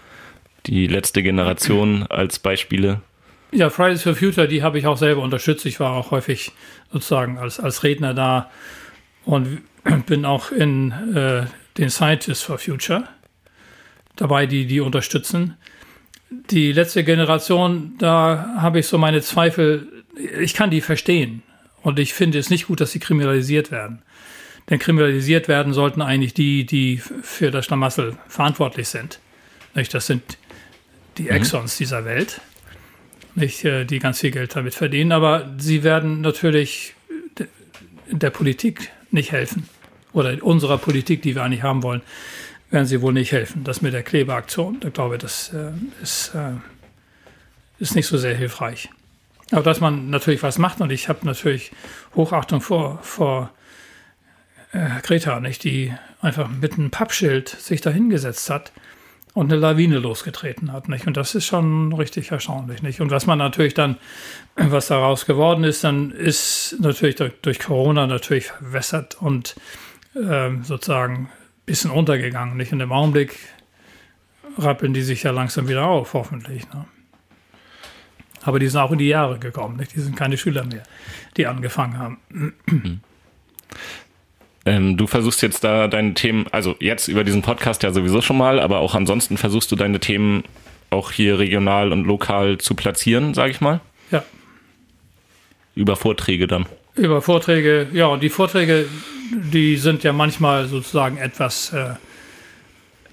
[0.66, 3.02] die letzte Generation als Beispiele?
[3.52, 5.66] Ja, Fridays for Future, die habe ich auch selber unterstützt.
[5.66, 6.52] Ich war auch häufig
[6.90, 8.50] sozusagen als, als Redner da
[9.26, 9.60] und
[10.06, 11.44] bin auch in äh,
[11.76, 13.04] den Scientists for Future
[14.16, 15.58] dabei, die die unterstützen.
[16.30, 19.86] Die letzte Generation, da habe ich so meine Zweifel.
[20.40, 21.42] Ich kann die verstehen
[21.82, 24.02] und ich finde es nicht gut, dass sie kriminalisiert werden.
[24.70, 29.18] Denn kriminalisiert werden sollten eigentlich die, die für das Schlamassel verantwortlich sind.
[29.74, 30.22] Das sind
[31.18, 32.40] die Exxons dieser Welt,
[33.34, 36.94] nicht, äh, die ganz viel Geld damit verdienen, aber sie werden natürlich
[38.10, 39.68] der Politik nicht helfen
[40.12, 42.02] oder unserer Politik, die wir eigentlich haben wollen,
[42.70, 43.64] werden sie wohl nicht helfen.
[43.64, 46.52] Das mit der Klebeaktion, ich glaube, das äh, ist, äh,
[47.78, 48.90] ist nicht so sehr hilfreich.
[49.50, 51.72] Aber dass man natürlich was macht und ich habe natürlich
[52.14, 53.50] Hochachtung vor, vor
[54.72, 58.72] äh, Greta, nicht, die einfach mit einem Pappschild sich da hingesetzt hat
[59.34, 60.88] und eine Lawine losgetreten hat.
[60.88, 61.06] Nicht?
[61.06, 62.82] Und das ist schon richtig erstaunlich.
[62.82, 63.00] Nicht?
[63.00, 63.96] Und was man natürlich dann,
[64.56, 69.54] was daraus geworden ist, dann ist natürlich durch, durch Corona natürlich verwässert und
[70.16, 71.28] ähm, sozusagen ein
[71.66, 72.56] bisschen untergegangen.
[72.56, 72.72] Nicht?
[72.72, 73.38] Und im Augenblick
[74.58, 76.70] rappeln die sich ja langsam wieder auf, hoffentlich.
[76.72, 76.84] Ne?
[78.42, 79.76] Aber die sind auch in die Jahre gekommen.
[79.76, 79.94] Nicht?
[79.94, 80.82] Die sind keine Schüler mehr,
[81.36, 83.00] die angefangen haben.
[84.64, 88.38] Ähm, du versuchst jetzt da deine Themen, also jetzt über diesen Podcast ja sowieso schon
[88.38, 90.44] mal, aber auch ansonsten versuchst du deine Themen
[90.90, 93.80] auch hier regional und lokal zu platzieren, sage ich mal?
[94.10, 94.22] Ja.
[95.74, 96.66] Über Vorträge dann.
[96.94, 98.86] Über Vorträge, ja, und die Vorträge,
[99.32, 101.94] die sind ja manchmal sozusagen etwas äh,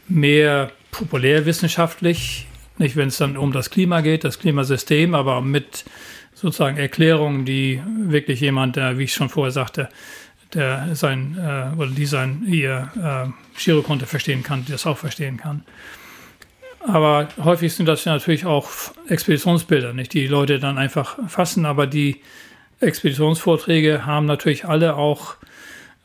[0.10, 2.46] mehr populärwissenschaftlich,
[2.78, 5.86] nicht wenn es dann um das Klima geht, das Klimasystem, aber mit
[6.34, 9.90] sozusagen Erklärungen, die wirklich jemand, der, wie ich schon vorher sagte,
[10.54, 15.38] der sein äh, oder die sein ihr äh, Girokonto verstehen kann, die das auch verstehen
[15.38, 15.64] kann.
[16.88, 18.70] Aber häufig sind das ja natürlich auch
[19.08, 22.22] Expeditionsbilder, nicht die Leute dann einfach fassen, aber die
[22.80, 25.36] Expeditionsvorträge haben natürlich alle auch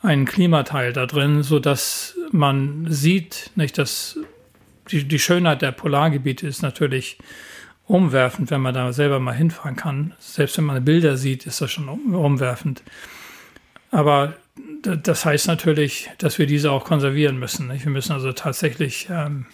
[0.02, 4.18] einen Klimateil da drin, so dass man sieht, nicht, dass
[4.90, 7.18] die, die Schönheit der Polargebiete ist natürlich
[7.86, 10.14] umwerfend, wenn man da selber mal hinfahren kann.
[10.18, 12.82] Selbst wenn man Bilder sieht, ist das schon umwerfend.
[13.94, 14.34] Aber
[14.82, 17.68] das heißt natürlich, dass wir diese auch konservieren müssen.
[17.68, 17.84] Nicht?
[17.84, 19.46] Wir müssen also tatsächlich ähm,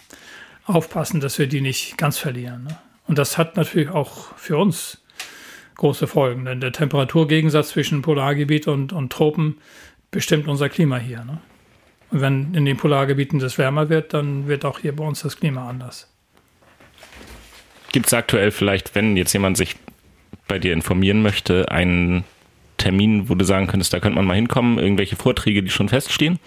[0.64, 2.64] aufpassen, dass wir die nicht ganz verlieren.
[2.64, 2.78] Ne?
[3.06, 5.02] Und das hat natürlich auch für uns
[5.74, 9.58] große Folgen, denn der Temperaturgegensatz zwischen Polargebiet und, und Tropen
[10.10, 11.22] bestimmt unser Klima hier.
[11.22, 11.38] Ne?
[12.10, 15.36] Und wenn in den Polargebieten das wärmer wird, dann wird auch hier bei uns das
[15.36, 16.10] Klima anders.
[17.92, 19.76] Gibt es aktuell vielleicht, wenn jetzt jemand sich
[20.48, 22.24] bei dir informieren möchte, einen
[22.80, 26.38] Termin, wo du sagen könntest, da könnte man mal hinkommen, irgendwelche Vorträge, die schon feststehen?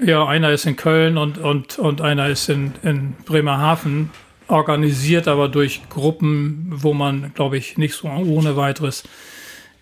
[0.00, 4.10] Ja, einer ist in Köln und, und, und einer ist in, in Bremerhaven,
[4.46, 9.04] organisiert aber durch Gruppen, wo man, glaube ich, nicht so ohne weiteres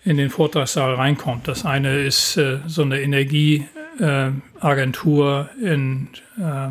[0.05, 1.47] in den Vortragssaal reinkommt.
[1.47, 6.69] Das eine ist äh, so eine Energieagentur äh, in äh,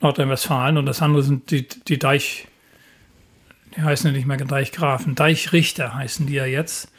[0.00, 2.48] Nordrhein-Westfalen und das andere sind die, die Deich,
[3.76, 6.90] die heißen ja nicht mehr Deichgrafen, Deichrichter heißen die ja jetzt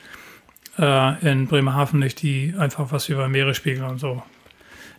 [0.77, 4.23] äh, in Bremerhaven nicht, die einfach was über Meeresspiegel und so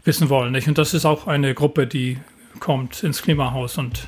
[0.05, 0.53] wissen wollen.
[0.53, 0.68] Nicht?
[0.68, 2.18] Und das ist auch eine Gruppe, die
[2.61, 4.07] kommt ins Klimahaus und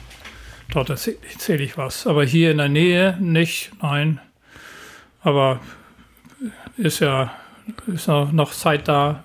[0.73, 2.07] dort erzähle erzähl ich was.
[2.07, 4.21] Aber hier in der Nähe nicht, nein.
[5.23, 5.61] Aber
[6.77, 7.33] ist ja
[7.87, 9.25] ist noch Zeit da.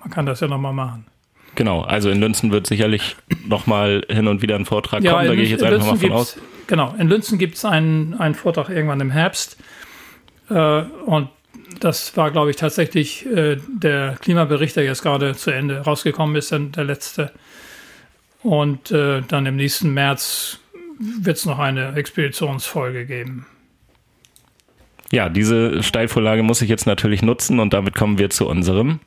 [0.00, 1.06] Man kann das ja nochmal machen.
[1.54, 3.16] Genau, also in Lünzen wird sicherlich
[3.46, 6.12] nochmal hin und wieder ein Vortrag ja, kommen, da gehe ich jetzt einfach mal von
[6.12, 6.38] aus.
[6.66, 9.58] Genau, in Lünzen gibt es einen, einen Vortrag irgendwann im Herbst.
[10.48, 11.28] Äh, und
[11.82, 16.52] das war, glaube ich, tatsächlich äh, der Klimabericht, der jetzt gerade zu Ende rausgekommen ist,
[16.52, 17.32] der letzte.
[18.42, 20.60] Und äh, dann im nächsten März
[20.98, 23.46] wird es noch eine Expeditionsfolge geben.
[25.10, 29.00] Ja, diese Steilvorlage muss ich jetzt natürlich nutzen und damit kommen wir zu unserem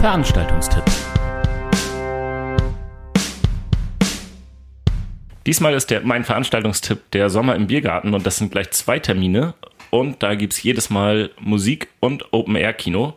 [0.00, 0.84] Veranstaltungstipp.
[5.48, 9.54] Diesmal ist der, mein Veranstaltungstipp der Sommer im Biergarten und das sind gleich zwei Termine.
[9.88, 13.14] Und da gibt es jedes Mal Musik und Open-Air-Kino.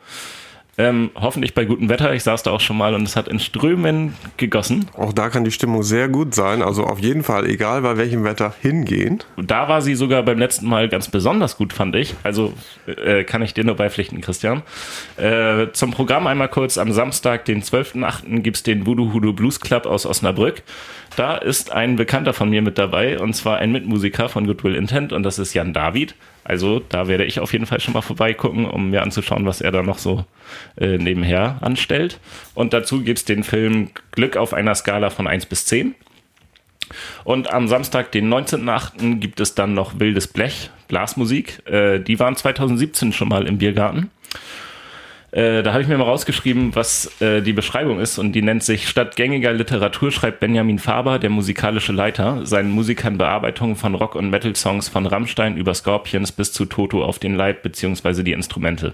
[0.78, 2.14] Ähm, hoffentlich bei gutem Wetter.
[2.14, 4.88] Ich saß da auch schon mal und es hat in Strömen gegossen.
[4.94, 6.62] Auch da kann die Stimmung sehr gut sein.
[6.62, 9.22] Also auf jeden Fall, egal bei welchem Wetter, hingehen.
[9.38, 12.16] Da war sie sogar beim letzten Mal ganz besonders gut, fand ich.
[12.24, 12.54] Also
[12.88, 14.64] äh, kann ich dir nur beipflichten, Christian.
[15.18, 16.78] Äh, zum Programm einmal kurz.
[16.78, 18.40] Am Samstag, den 12.8.
[18.40, 20.64] gibt es den Voodoo Hoodoo Blues Club aus Osnabrück.
[21.18, 25.12] Da ist ein Bekannter von mir mit dabei und zwar ein Mitmusiker von Goodwill Intent
[25.12, 26.16] und das ist Jan David.
[26.44, 29.72] Also da werde ich auf jeden Fall schon mal vorbeigucken, um mir anzuschauen, was er
[29.72, 30.26] da noch so
[30.78, 32.20] äh, nebenher anstellt.
[32.56, 35.96] Und dazu gibt es den Film Glück auf einer Skala von 1 bis 10.
[37.24, 41.66] Und am Samstag, den 19.8., gibt es dann noch Wildes Blech, Blasmusik.
[41.68, 44.10] Äh, die waren 2017 schon mal im Biergarten.
[45.32, 48.64] Äh, da habe ich mir mal rausgeschrieben, was äh, die Beschreibung ist und die nennt
[48.64, 54.16] sich Statt gängiger Literatur schreibt Benjamin Faber, der musikalische Leiter, seinen Musikern Bearbeitungen von Rock-
[54.16, 58.94] und Metal-Songs von Rammstein über Scorpions bis zu Toto auf den Leib beziehungsweise die Instrumente.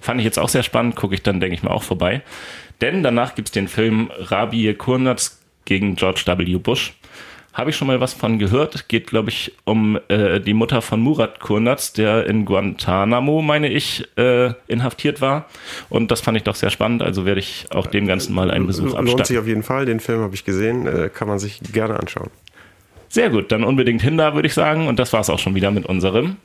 [0.00, 2.22] Fand ich jetzt auch sehr spannend, gucke ich dann, denke ich mal, auch vorbei.
[2.80, 6.58] Denn danach gibt's den Film Rabie Kurnatz gegen George W.
[6.58, 6.94] Bush.
[7.52, 8.88] Habe ich schon mal was von gehört.
[8.88, 14.08] Geht, glaube ich, um äh, die Mutter von Murat Kurnatz, der in Guantanamo, meine ich,
[14.16, 15.46] äh, inhaftiert war.
[15.90, 17.02] Und das fand ich doch sehr spannend.
[17.02, 19.06] Also werde ich auch dem Ganzen mal einen Besuch abstatten.
[19.06, 19.84] Lohnt sich auf jeden Fall.
[19.84, 20.86] Den Film habe ich gesehen.
[20.86, 22.30] Äh, kann man sich gerne anschauen.
[23.08, 24.88] Sehr gut, dann unbedingt hin da, würde ich sagen.
[24.88, 26.36] Und das war's auch schon wieder mit unserem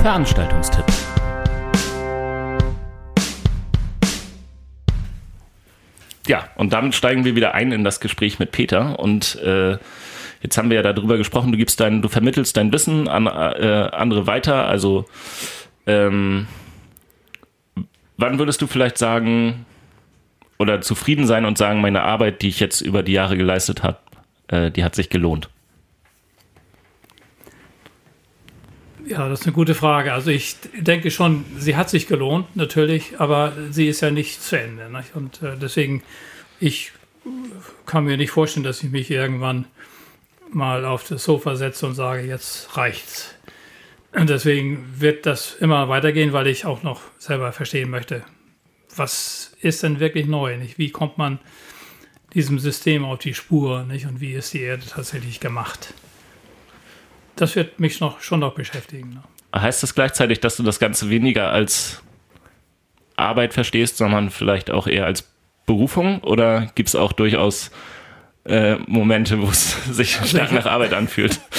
[0.00, 0.84] Veranstaltungstipp.
[6.26, 8.98] Ja, und damit steigen wir wieder ein in das Gespräch mit Peter.
[8.98, 9.78] Und äh,
[10.42, 13.88] jetzt haben wir ja darüber gesprochen, du gibst dein, du vermittelst dein Wissen an äh,
[13.92, 14.66] andere weiter.
[14.66, 15.06] Also
[15.86, 16.46] ähm,
[18.16, 19.66] wann würdest du vielleicht sagen
[20.58, 23.98] oder zufrieden sein und sagen, meine Arbeit, die ich jetzt über die Jahre geleistet habe,
[24.48, 25.48] äh, die hat sich gelohnt?
[29.06, 30.12] Ja, das ist eine gute Frage.
[30.12, 34.58] Also ich denke schon, sie hat sich gelohnt, natürlich, aber sie ist ja nicht zu
[34.58, 34.90] Ende.
[34.90, 35.14] Nicht?
[35.14, 36.02] Und äh, deswegen,
[36.58, 36.92] ich
[37.86, 39.66] kann mir nicht vorstellen, dass ich mich irgendwann
[40.50, 43.34] mal auf das Sofa setze und sage, jetzt reicht's.
[44.12, 48.24] Und deswegen wird das immer weitergehen, weil ich auch noch selber verstehen möchte,
[48.96, 50.56] was ist denn wirklich neu?
[50.56, 50.78] Nicht?
[50.78, 51.38] Wie kommt man
[52.34, 53.84] diesem System auf die Spur?
[53.84, 54.06] Nicht?
[54.06, 55.94] Und wie ist die Erde tatsächlich gemacht?
[57.36, 59.10] Das wird mich noch, schon noch beschäftigen.
[59.10, 59.22] Ne?
[59.60, 62.02] Heißt das gleichzeitig, dass du das Ganze weniger als
[63.16, 65.24] Arbeit verstehst, sondern vielleicht auch eher als
[65.66, 66.20] Berufung?
[66.20, 67.70] Oder gibt es auch durchaus
[68.44, 71.40] äh, Momente, wo es sich also stark nach Arbeit anfühlt?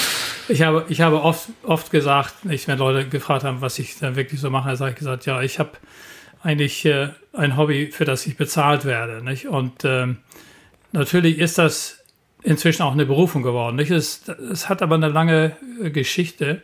[0.50, 4.16] Ich habe, ich habe oft, oft gesagt, nicht, wenn Leute gefragt haben, was ich dann
[4.16, 5.72] wirklich so mache, sage ich gesagt, ja, ich habe
[6.42, 9.22] eigentlich äh, ein Hobby, für das ich bezahlt werde.
[9.22, 9.48] Nicht?
[9.48, 10.20] Und ähm,
[10.94, 11.97] natürlich ist das
[12.48, 13.78] inzwischen auch eine Berufung geworden.
[13.78, 14.24] Es,
[14.70, 16.62] hat aber eine lange äh, Geschichte,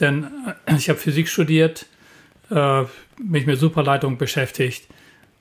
[0.00, 0.26] denn
[0.66, 1.84] äh, ich habe Physik studiert,
[2.50, 2.84] äh,
[3.22, 4.88] mich mit Superleitung beschäftigt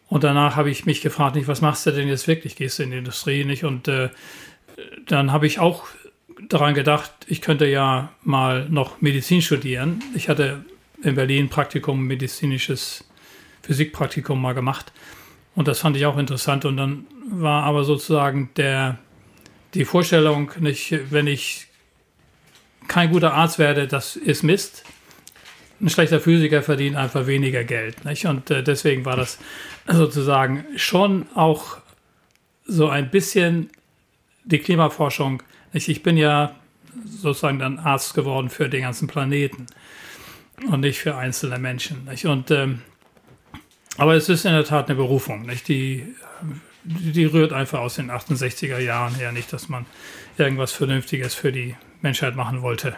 [0.07, 2.57] und danach habe ich mich gefragt, nicht, was machst du denn jetzt wirklich?
[2.57, 3.63] Gehst du in die Industrie nicht?
[3.63, 3.89] Und
[5.07, 5.86] dann habe ich auch
[6.49, 10.03] daran gedacht, ich könnte ja mal noch Medizin studieren.
[10.13, 10.65] Ich hatte
[11.01, 13.05] in Berlin Praktikum, medizinisches
[13.61, 14.91] Physikpraktikum mal gemacht.
[15.55, 16.65] Und das fand ich auch interessant.
[16.65, 18.97] Und dann war aber sozusagen der
[19.74, 21.67] die Vorstellung, nicht, wenn ich
[22.88, 24.84] kein guter Arzt werde, das ist Mist.
[25.80, 28.05] Ein schlechter Physiker verdient einfach weniger Geld.
[28.05, 28.26] Nicht?
[28.26, 29.39] Und äh, deswegen war das
[29.88, 31.78] sozusagen schon auch
[32.65, 33.69] so ein bisschen
[34.43, 35.41] die Klimaforschung.
[35.74, 35.88] Nicht?
[35.88, 36.55] Ich bin ja
[37.05, 39.67] sozusagen dann Arzt geworden für den ganzen Planeten
[40.69, 42.05] und nicht für einzelne Menschen.
[42.05, 42.26] Nicht?
[42.26, 42.82] Und, ähm,
[43.97, 45.43] aber es ist in der Tat eine Berufung.
[45.45, 45.67] Nicht?
[45.67, 46.05] Die
[46.84, 49.86] die rührt einfach aus den 68er Jahren her, nicht, dass man
[50.38, 52.95] irgendwas Vernünftiges für die Menschheit machen wollte.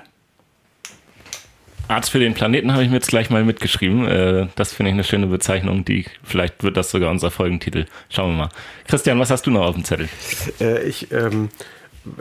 [1.87, 4.07] Arzt für den Planeten habe ich mir jetzt gleich mal mitgeschrieben.
[4.07, 5.83] Äh, das finde ich eine schöne Bezeichnung.
[5.83, 7.85] Die vielleicht wird das sogar unser Folgentitel.
[8.09, 8.49] Schauen wir mal.
[8.87, 10.07] Christian, was hast du noch auf dem Zettel?
[10.61, 11.49] Äh, ich ähm,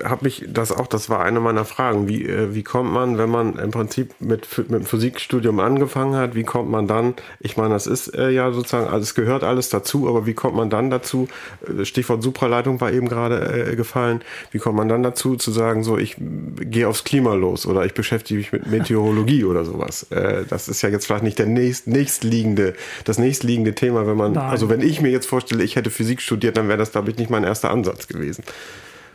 [0.04, 2.08] habe mich das auch, das war eine meiner Fragen.
[2.08, 6.34] Wie, äh, wie kommt man, wenn man im Prinzip mit, mit dem Physikstudium angefangen hat,
[6.34, 9.70] wie kommt man dann, ich meine, das ist äh, ja sozusagen, also es gehört alles
[9.70, 11.28] dazu, aber wie kommt man dann dazu,
[11.66, 14.20] äh, Stichwort Supraleitung war eben gerade äh, gefallen,
[14.52, 17.94] wie kommt man dann dazu zu sagen, so ich gehe aufs Klima los oder ich
[17.94, 20.06] beschäftige mich mit Meteorologie oder sowas.
[20.10, 22.74] Äh, das ist ja jetzt vielleicht nicht der nächst, nächstliegende,
[23.04, 24.50] das nächstliegende Thema, wenn man, Nein.
[24.50, 27.16] also wenn ich mir jetzt vorstelle, ich hätte Physik studiert, dann wäre das, glaube ich,
[27.18, 28.44] nicht mein erster Ansatz gewesen.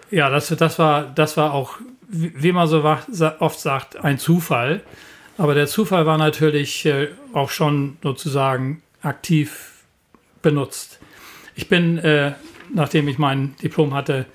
[0.10, 1.78] Ja, das, das, war, das war auch,
[2.08, 2.84] wie man so
[3.40, 4.82] oft sagt, ein Zufall.
[5.38, 9.84] Aber der Zufall war natürlich äh, auch schon sozusagen aktiv
[10.42, 11.00] benutzt.
[11.56, 12.34] Ich bin, äh,
[12.74, 14.26] nachdem ich mein Diplom hatte,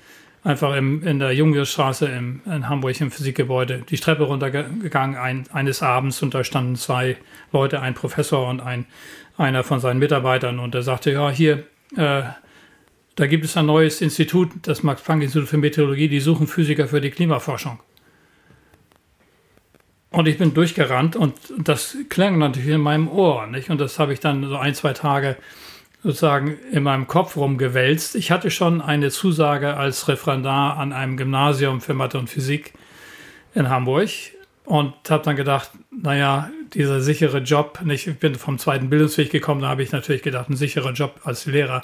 [0.43, 6.21] einfach im, in der Jungwirtsstraße in Hamburg im Physikgebäude die Treppe runtergegangen ein, eines Abends
[6.21, 7.17] und da standen zwei
[7.51, 8.85] Leute, ein Professor und ein,
[9.37, 11.63] einer von seinen Mitarbeitern und er sagte, ja, hier,
[11.95, 12.23] äh,
[13.15, 17.11] da gibt es ein neues Institut, das Max-Planck-Institut für Meteorologie, die suchen Physiker für die
[17.11, 17.79] Klimaforschung.
[20.09, 23.47] Und ich bin durchgerannt und das klang natürlich in meinem Ohr.
[23.47, 23.71] Nicht?
[23.71, 25.37] Und das habe ich dann so ein, zwei Tage
[26.03, 28.15] sozusagen in meinem Kopf rumgewälzt.
[28.15, 32.73] Ich hatte schon eine Zusage als Referendar an einem Gymnasium für Mathe und Physik
[33.55, 34.09] in Hamburg
[34.65, 39.61] und habe dann gedacht, naja, dieser sichere Job, nicht, ich bin vom zweiten Bildungsweg gekommen,
[39.61, 41.83] da habe ich natürlich gedacht, ein sicherer Job als Lehrer,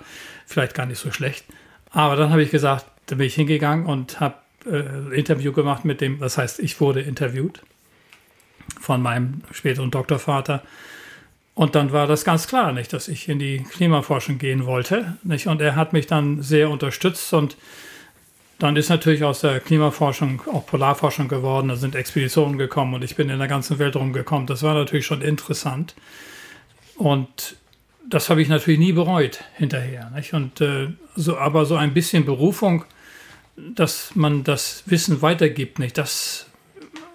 [0.50, 1.46] vielleicht gar nicht so schlecht.
[1.92, 4.36] Aber dann habe ich gesagt, da bin ich hingegangen und habe
[4.66, 7.62] äh, Interview gemacht mit dem, das heißt, ich wurde interviewt
[8.82, 10.64] von meinem späteren Doktorvater.
[11.54, 15.18] Und dann war das ganz klar, nicht, dass ich in die Klimaforschung gehen wollte.
[15.24, 15.48] Nicht?
[15.48, 17.56] Und er hat mich dann sehr unterstützt und
[18.60, 21.70] dann ist natürlich aus der Klimaforschung auch Polarforschung geworden.
[21.70, 24.48] Da sind Expeditionen gekommen und ich bin in der ganzen Welt rumgekommen.
[24.48, 25.96] Das war natürlich schon interessant.
[26.96, 27.56] Und
[28.10, 30.12] das habe ich natürlich nie bereut hinterher.
[30.16, 30.34] Nicht?
[30.34, 32.86] Und äh, so, aber so ein bisschen Berufung,
[33.56, 35.98] dass man das Wissen weitergibt, nicht?
[35.98, 36.48] Das,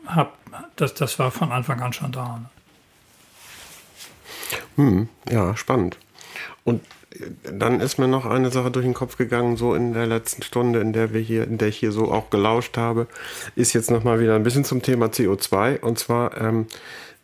[0.07, 0.39] hab,
[0.77, 2.51] das, das war von Anfang an schon da.
[4.77, 5.99] Hm, ja, spannend.
[6.65, 6.83] Und
[7.43, 10.81] dann ist mir noch eine Sache durch den Kopf gegangen, so in der letzten Stunde,
[10.81, 13.07] in der wir hier, in der ich hier so auch gelauscht habe,
[13.55, 15.81] ist jetzt nochmal wieder ein bisschen zum Thema CO2.
[15.81, 16.67] Und zwar ähm,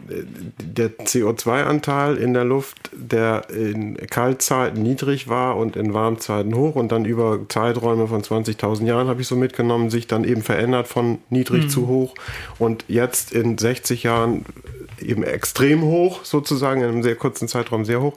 [0.09, 6.93] der CO2-Anteil in der Luft, der in Kaltzeiten niedrig war und in Warmzeiten hoch und
[6.93, 11.19] dann über Zeiträume von 20.000 Jahren, habe ich so mitgenommen, sich dann eben verändert von
[11.29, 11.69] niedrig mhm.
[11.69, 12.15] zu hoch
[12.59, 14.45] und jetzt in 60 Jahren
[15.03, 18.15] eben extrem hoch, sozusagen in einem sehr kurzen Zeitraum sehr hoch.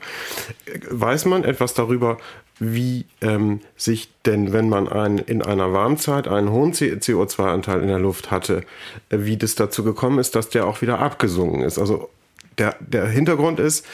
[0.90, 2.18] Weiß man etwas darüber,
[2.58, 7.98] wie ähm, sich denn, wenn man ein, in einer Warmzeit einen hohen CO2-Anteil in der
[7.98, 8.64] Luft hatte,
[9.10, 11.78] äh, wie das dazu gekommen ist, dass der auch wieder abgesunken ist.
[11.78, 12.10] Also
[12.58, 13.86] der, der Hintergrund ist,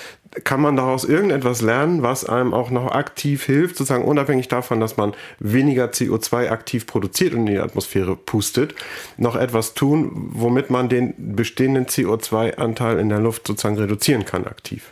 [0.45, 4.97] kann man daraus irgendetwas lernen, was einem auch noch aktiv hilft, sozusagen unabhängig davon, dass
[4.97, 8.75] man weniger CO2 aktiv produziert und in die Atmosphäre pustet,
[9.17, 14.91] noch etwas tun, womit man den bestehenden CO2-Anteil in der Luft sozusagen reduzieren kann aktiv.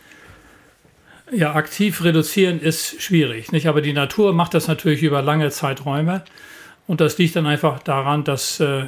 [1.31, 3.67] Ja, aktiv reduzieren ist schwierig, nicht?
[3.67, 6.23] Aber die Natur macht das natürlich über lange Zeiträume.
[6.87, 8.85] Und das liegt dann einfach daran, dass äh,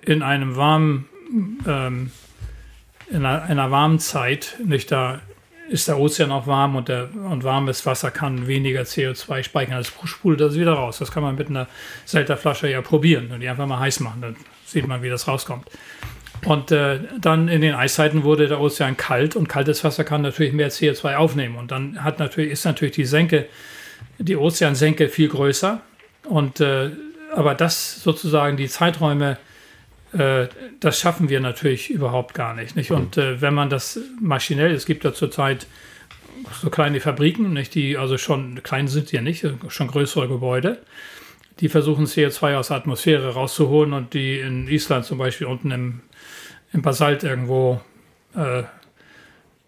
[0.00, 1.06] in einem warmen,
[1.68, 2.10] ähm,
[3.10, 5.20] in einer, einer, warmen Zeit, nicht da
[5.68, 9.76] ist der Ozean auch warm und, der, und warmes Wasser kann weniger CO2 speichern.
[9.78, 10.98] Das spult das wieder raus.
[10.98, 11.66] Das kann man mit einer
[12.04, 14.20] Selterflasche ja probieren und die einfach mal heiß machen.
[14.20, 14.36] Dann
[14.66, 15.66] sieht man, wie das rauskommt.
[16.44, 20.52] Und äh, dann in den Eiszeiten wurde der Ozean kalt und kaltes Wasser kann natürlich
[20.52, 21.56] mehr CO2 aufnehmen.
[21.56, 23.46] Und dann hat natürlich, ist natürlich die Senke,
[24.18, 25.80] die Ozeansenke viel größer.
[26.24, 26.90] Und äh,
[27.32, 29.38] aber das sozusagen die Zeiträume,
[30.16, 30.48] äh,
[30.80, 32.76] das schaffen wir natürlich überhaupt gar nicht.
[32.76, 32.90] nicht?
[32.90, 35.66] Und äh, wenn man das maschinell, es gibt ja zurzeit
[36.60, 40.78] so kleine Fabriken, nicht, die also schon klein sind hier nicht, schon größere Gebäude
[41.60, 46.00] die versuchen CO2 aus der Atmosphäre rauszuholen und die in Island zum Beispiel unten im
[46.74, 47.80] im Basalt irgendwo
[48.34, 48.64] äh,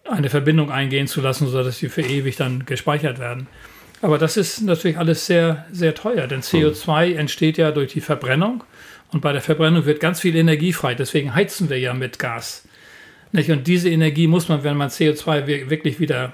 [0.03, 3.47] eine Verbindung eingehen zu lassen, sodass sie für ewig dann gespeichert werden.
[4.01, 8.63] Aber das ist natürlich alles sehr, sehr teuer, denn CO2 entsteht ja durch die Verbrennung
[9.11, 10.95] und bei der Verbrennung wird ganz viel Energie frei.
[10.95, 12.67] Deswegen heizen wir ja mit Gas.
[13.31, 13.49] Nicht?
[13.51, 16.33] Und diese Energie muss man, wenn man CO2 wirklich wieder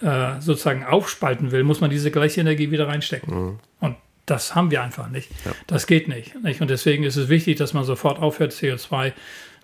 [0.00, 3.34] äh, sozusagen aufspalten will, muss man diese gleiche Energie wieder reinstecken.
[3.34, 3.58] Mhm.
[3.80, 3.96] Und
[4.26, 5.30] das haben wir einfach nicht.
[5.44, 5.52] Ja.
[5.66, 6.60] Das geht nicht, nicht.
[6.60, 9.12] Und deswegen ist es wichtig, dass man sofort aufhört, CO2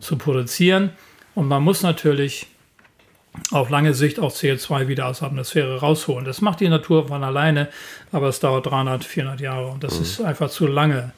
[0.00, 0.90] zu produzieren.
[1.34, 2.48] Und man muss natürlich
[3.50, 6.24] auf lange Sicht auch CO2 wieder aus der Atmosphäre rausholen.
[6.24, 7.68] Das macht die Natur von alleine,
[8.12, 10.02] aber es dauert 300, 400 Jahre und das mhm.
[10.02, 11.12] ist einfach zu lange.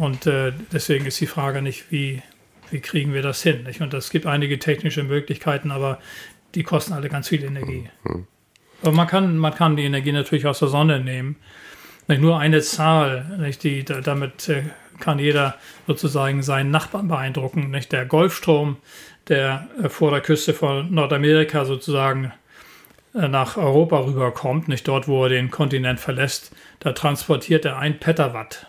[0.00, 2.22] Und äh, deswegen ist die Frage nicht, wie,
[2.70, 3.62] wie kriegen wir das hin?
[3.62, 3.80] Nicht?
[3.80, 6.00] Und es gibt einige technische Möglichkeiten, aber
[6.54, 7.88] die kosten alle ganz viel Energie.
[8.02, 8.26] Mhm.
[8.82, 11.36] Aber man kann, man kann die Energie natürlich aus der Sonne nehmen.
[12.08, 14.64] Nicht nur eine Zahl, nicht die, damit äh,
[15.00, 17.70] kann jeder sozusagen seinen Nachbarn beeindrucken.
[17.70, 18.76] Nicht der Golfstrom,
[19.28, 22.32] der äh, vor der Küste von Nordamerika sozusagen
[23.14, 27.98] äh, nach Europa rüberkommt, nicht dort, wo er den Kontinent verlässt, da transportiert er ein
[27.98, 28.66] Petawatt.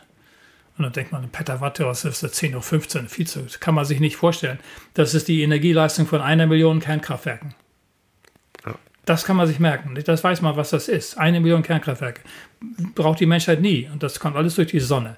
[0.78, 2.34] Und dann denkt man, ein Petawatt, was ist das?
[2.34, 4.60] 10 hoch 15, viel zu, kann man sich nicht vorstellen.
[4.94, 7.56] Das ist die Energieleistung von einer Million Kernkraftwerken.
[9.06, 9.98] Das kann man sich merken.
[10.04, 11.18] Das weiß man, was das ist.
[11.18, 12.22] Eine Million Kernkraftwerke.
[12.94, 13.90] Braucht die Menschheit nie.
[13.92, 15.16] Und das kommt alles durch die Sonne.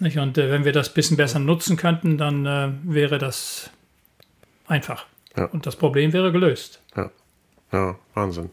[0.00, 3.70] Und äh, wenn wir das ein bisschen besser nutzen könnten, dann wäre das
[4.66, 5.06] einfach.
[5.36, 5.46] Ja.
[5.46, 6.80] Und das Problem wäre gelöst.
[6.96, 7.10] Ja,
[7.72, 8.50] ja Wahnsinn.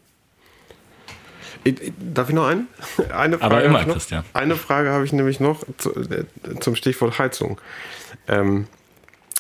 [2.00, 2.68] Darf ich noch einen?
[3.14, 4.24] Eine Frage Aber immer, Christian.
[4.34, 6.26] Eine Frage habe ich nämlich noch zu, äh,
[6.62, 7.60] zum Stichwort Heizung.
[8.28, 8.68] Ähm,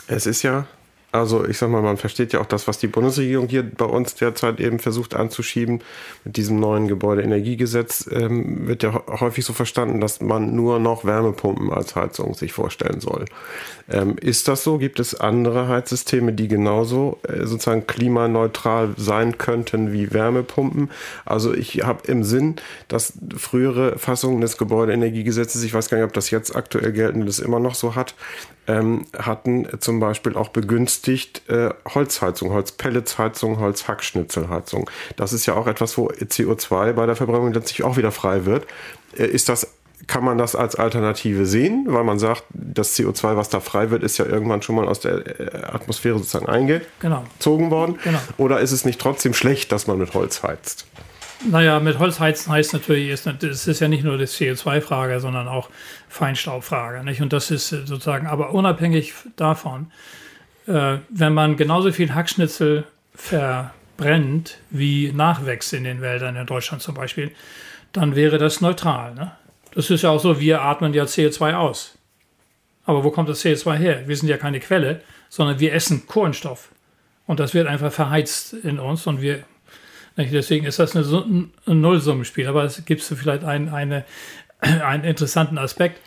[0.07, 0.67] es ist ja
[1.11, 4.13] also ich sag mal, man versteht ja auch das, was die Bundesregierung hier bei uns
[4.15, 5.81] derzeit eben versucht anzuschieben.
[6.23, 11.71] Mit diesem neuen Gebäudeenergiegesetz ähm, wird ja häufig so verstanden, dass man nur noch Wärmepumpen
[11.71, 13.25] als Heizung sich vorstellen soll.
[13.89, 14.77] Ähm, ist das so?
[14.77, 20.91] Gibt es andere Heizsysteme, die genauso äh, sozusagen klimaneutral sein könnten wie Wärmepumpen?
[21.25, 22.57] Also ich habe im Sinn,
[22.87, 27.59] dass frühere Fassungen des Gebäudeenergiegesetzes, ich weiß gar nicht, ob das jetzt aktuell geltendes immer
[27.59, 28.13] noch so hat,
[28.69, 34.89] ähm, hatten zum Beispiel auch begünstigt äh, Holzheizung, Holzpelletsheizung, Holzhackschnitzelheizung.
[35.15, 38.67] Das ist ja auch etwas, wo CO2 bei der Verbrennung letztlich auch wieder frei wird.
[39.17, 39.67] Äh, ist das
[40.07, 44.01] kann man das als Alternative sehen, weil man sagt, das CO2, was da frei wird,
[44.01, 47.17] ist ja irgendwann schon mal aus der äh, Atmosphäre sozusagen Genau.
[47.17, 47.99] eingezogen worden.
[48.03, 48.17] Genau.
[48.37, 50.87] Oder ist es nicht trotzdem schlecht, dass man mit Holz heizt?
[51.45, 55.47] Naja, mit Holz heizen heißt natürlich, ist, es ist ja nicht nur die CO2-Frage, sondern
[55.47, 55.69] auch
[56.09, 57.03] Feinstaubfrage.
[57.03, 57.21] Nicht?
[57.21, 59.91] Und das ist sozusagen, aber unabhängig davon,
[60.67, 62.83] äh, wenn man genauso viel Hackschnitzel
[63.15, 67.31] verbrennt wie Nachwächst in den Wäldern in Deutschland zum Beispiel,
[67.93, 69.15] dann wäre das neutral.
[69.15, 69.31] Ne?
[69.73, 71.97] Das ist ja auch so, wir atmen ja CO2 aus.
[72.85, 74.07] Aber wo kommt das CO2 her?
[74.07, 76.69] Wir sind ja keine Quelle, sondern wir essen Kohlenstoff.
[77.27, 79.43] Und das wird einfach verheizt in uns und wir?
[80.27, 82.47] Deswegen ist das ein Nullsummenspiel.
[82.47, 84.05] Aber es gibt vielleicht einen, eine,
[84.59, 85.99] einen interessanten Aspekt.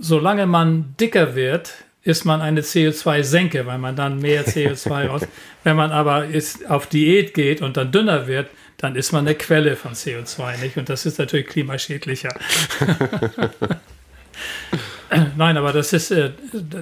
[0.00, 5.26] Solange man dicker wird, ist man eine CO2-Senke, weil man dann mehr CO2 raus.
[5.64, 8.48] Wenn man aber ist, auf Diät geht und dann dünner wird,
[8.78, 10.76] dann ist man eine Quelle von CO2, nicht?
[10.76, 12.28] Und das ist natürlich klimaschädlicher.
[15.36, 16.32] Nein, aber das ist, äh,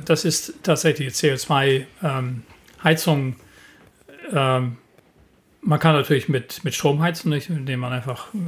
[0.05, 3.37] das ist tatsächlich CO2-Heizung.
[4.33, 4.79] Ähm,
[5.65, 7.51] man kann natürlich mit, mit Strom heizen, nicht?
[7.51, 8.39] indem man einfach äh,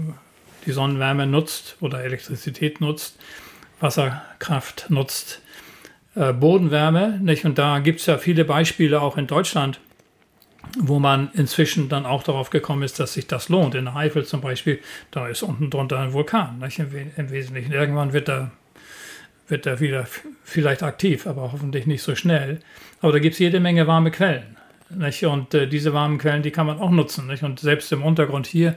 [0.67, 3.19] die Sonnenwärme nutzt oder Elektrizität nutzt,
[3.81, 5.41] Wasserkraft nutzt,
[6.15, 7.19] äh, Bodenwärme.
[7.23, 7.45] Nicht?
[7.45, 9.81] Und da gibt es ja viele Beispiele auch in Deutschland,
[10.79, 13.75] wo man inzwischen dann auch darauf gekommen ist, dass sich das lohnt.
[13.75, 14.81] In Eifel zum Beispiel,
[15.11, 16.79] da ist unten drunter ein Vulkan nicht?
[16.79, 17.73] Im, im Wesentlichen.
[17.73, 18.51] Irgendwann wird er,
[19.49, 20.07] wird er wieder
[20.45, 22.61] vielleicht aktiv, aber hoffentlich nicht so schnell.
[23.01, 24.56] Aber da gibt es jede Menge warme Quellen.
[24.91, 25.25] Nicht?
[25.25, 27.27] Und äh, diese warmen Quellen, die kann man auch nutzen.
[27.27, 27.43] Nicht?
[27.43, 28.77] Und selbst im Untergrund hier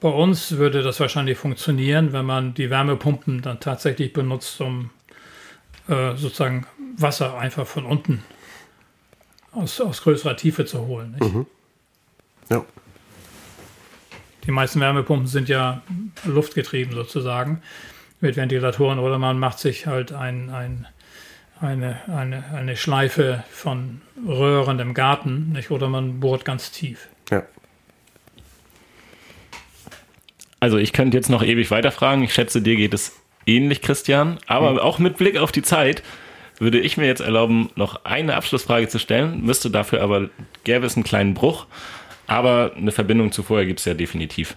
[0.00, 4.90] bei uns würde das wahrscheinlich funktionieren, wenn man die Wärmepumpen dann tatsächlich benutzt, um
[5.88, 6.66] äh, sozusagen
[6.96, 8.22] Wasser einfach von unten
[9.52, 11.16] aus, aus größerer Tiefe zu holen.
[11.18, 11.46] Nicht?
[12.48, 12.64] Ja.
[14.44, 15.82] Die meisten Wärmepumpen sind ja
[16.24, 17.60] luftgetrieben sozusagen
[18.20, 20.86] mit Ventilatoren oder man macht sich halt ein, ein,
[21.60, 25.70] eine, eine, eine Schleife von Röhren im Garten nicht?
[25.70, 27.08] oder man bohrt ganz tief.
[27.30, 27.44] Ja.
[30.60, 32.24] Also ich könnte jetzt noch ewig weiterfragen.
[32.24, 33.16] Ich schätze, dir geht es
[33.46, 34.38] ähnlich, Christian.
[34.46, 36.02] Aber auch mit Blick auf die Zeit
[36.58, 39.44] würde ich mir jetzt erlauben, noch eine Abschlussfrage zu stellen.
[39.44, 40.30] Müsste dafür aber,
[40.64, 41.66] gäbe es einen kleinen Bruch.
[42.26, 44.56] Aber eine Verbindung zu vorher gibt es ja definitiv.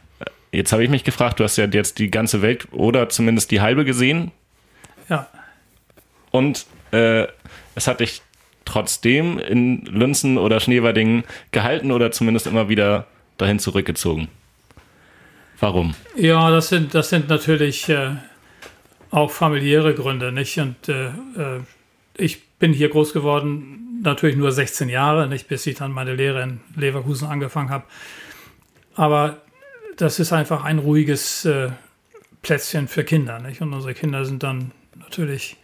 [0.51, 3.61] Jetzt habe ich mich gefragt, du hast ja jetzt die ganze Welt oder zumindest die
[3.61, 4.31] halbe gesehen.
[5.07, 5.27] Ja,
[6.31, 7.27] Und äh,
[7.75, 8.21] es hat dich
[8.65, 13.07] trotzdem in Lünzen oder Schneewerdingen gehalten oder zumindest immer wieder
[13.37, 14.27] dahin zurückgezogen.
[15.59, 15.93] Warum?
[16.15, 18.15] Ja, das sind, das sind natürlich äh,
[19.11, 20.57] auch familiäre Gründe, nicht?
[20.57, 21.61] Und äh, äh,
[22.17, 26.41] ich bin hier groß geworden, natürlich nur 16 Jahre, nicht, bis ich dann meine Lehre
[26.41, 27.83] in Leverkusen angefangen habe.
[28.95, 29.37] Aber
[29.97, 31.69] das ist einfach ein ruhiges äh,
[32.41, 33.61] Plätzchen für Kinder, nicht?
[33.61, 35.57] Und unsere Kinder sind dann natürlich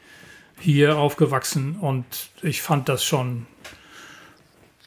[0.59, 2.05] hier aufgewachsen und
[2.41, 3.45] ich fand das schon,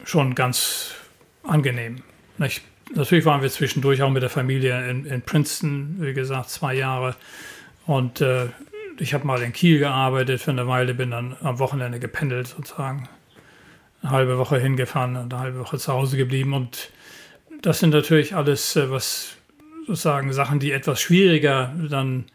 [0.03, 0.95] schon ganz
[1.43, 2.03] angenehm.
[2.37, 2.61] Nicht?
[2.93, 7.15] Natürlich waren wir zwischendurch auch mit der Familie in, in Princeton, wie gesagt, zwei Jahre.
[7.85, 8.47] Und äh,
[8.99, 13.07] ich habe mal in Kiel gearbeitet für eine Weile, bin dann am Wochenende gependelt sozusagen.
[14.01, 16.53] Eine halbe Woche hingefahren und eine halbe Woche zu Hause geblieben.
[16.53, 16.91] Und
[17.61, 19.37] das sind natürlich alles, äh, was
[19.87, 22.25] sozusagen Sachen, die etwas schwieriger dann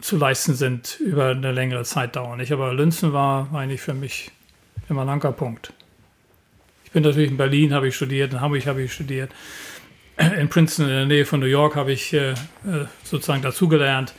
[0.00, 2.40] zu leisten sind, über eine längere Zeit dauern.
[2.40, 4.30] Ich aber Lünzen war eigentlich für mich
[4.88, 5.72] immer ein Ankerpunkt.
[6.84, 9.30] Ich bin natürlich in Berlin, habe ich studiert, in Hamburg habe ich studiert.
[10.18, 12.34] In Princeton, in der Nähe von New York, habe ich äh, äh,
[13.04, 14.14] sozusagen dazugelernt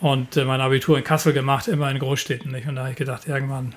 [0.00, 2.52] und äh, mein Abitur in Kassel gemacht, immer in Großstädten.
[2.52, 2.68] Nicht?
[2.68, 3.74] Und da habe ich gedacht, irgendwann,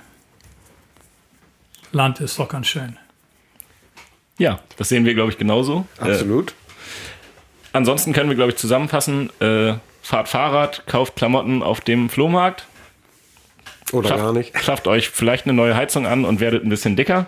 [1.93, 2.97] Land ist doch ganz schön.
[4.37, 5.87] Ja, das sehen wir, glaube ich, genauso.
[5.99, 6.53] Äh, Absolut.
[7.71, 9.75] ansonsten können wir, glaube ich, zusammenfassen, äh,
[10.07, 12.65] fahrt Fahrrad, kauft Klamotten auf dem Flohmarkt,
[13.91, 14.63] Oder schafft, gar nicht.
[14.63, 17.27] schafft euch vielleicht eine neue Heizung an und werdet ein bisschen dicker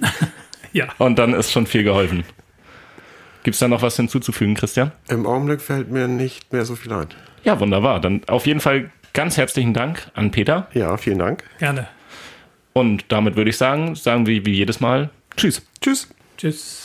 [0.72, 2.24] Ja, und dann ist schon viel geholfen.
[3.42, 4.92] Gibt es da noch was hinzuzufügen, Christian?
[5.08, 7.08] Im Augenblick fällt mir nicht mehr so viel ein.
[7.42, 8.00] Ja, wunderbar.
[8.00, 10.68] Dann auf jeden Fall ganz herzlichen Dank an Peter.
[10.72, 11.42] Ja, vielen Dank.
[11.58, 11.88] gerne.
[12.72, 15.60] Und damit würde ich sagen, sagen wir wie jedes Mal Tschüss.
[15.80, 16.08] Tschüss.
[16.38, 16.81] Tschüss.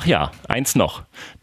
[0.00, 1.02] Ach ja, eins noch.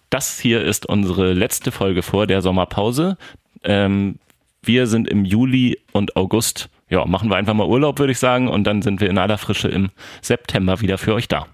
[0.09, 3.17] Das hier ist unsere letzte Folge vor der Sommerpause.
[3.63, 4.17] Ähm,
[4.63, 8.47] wir sind im Juli und August ja, machen wir einfach mal Urlaub, würde ich sagen.
[8.47, 9.91] Und dann sind wir in aller Frische im
[10.23, 11.45] September wieder für euch da.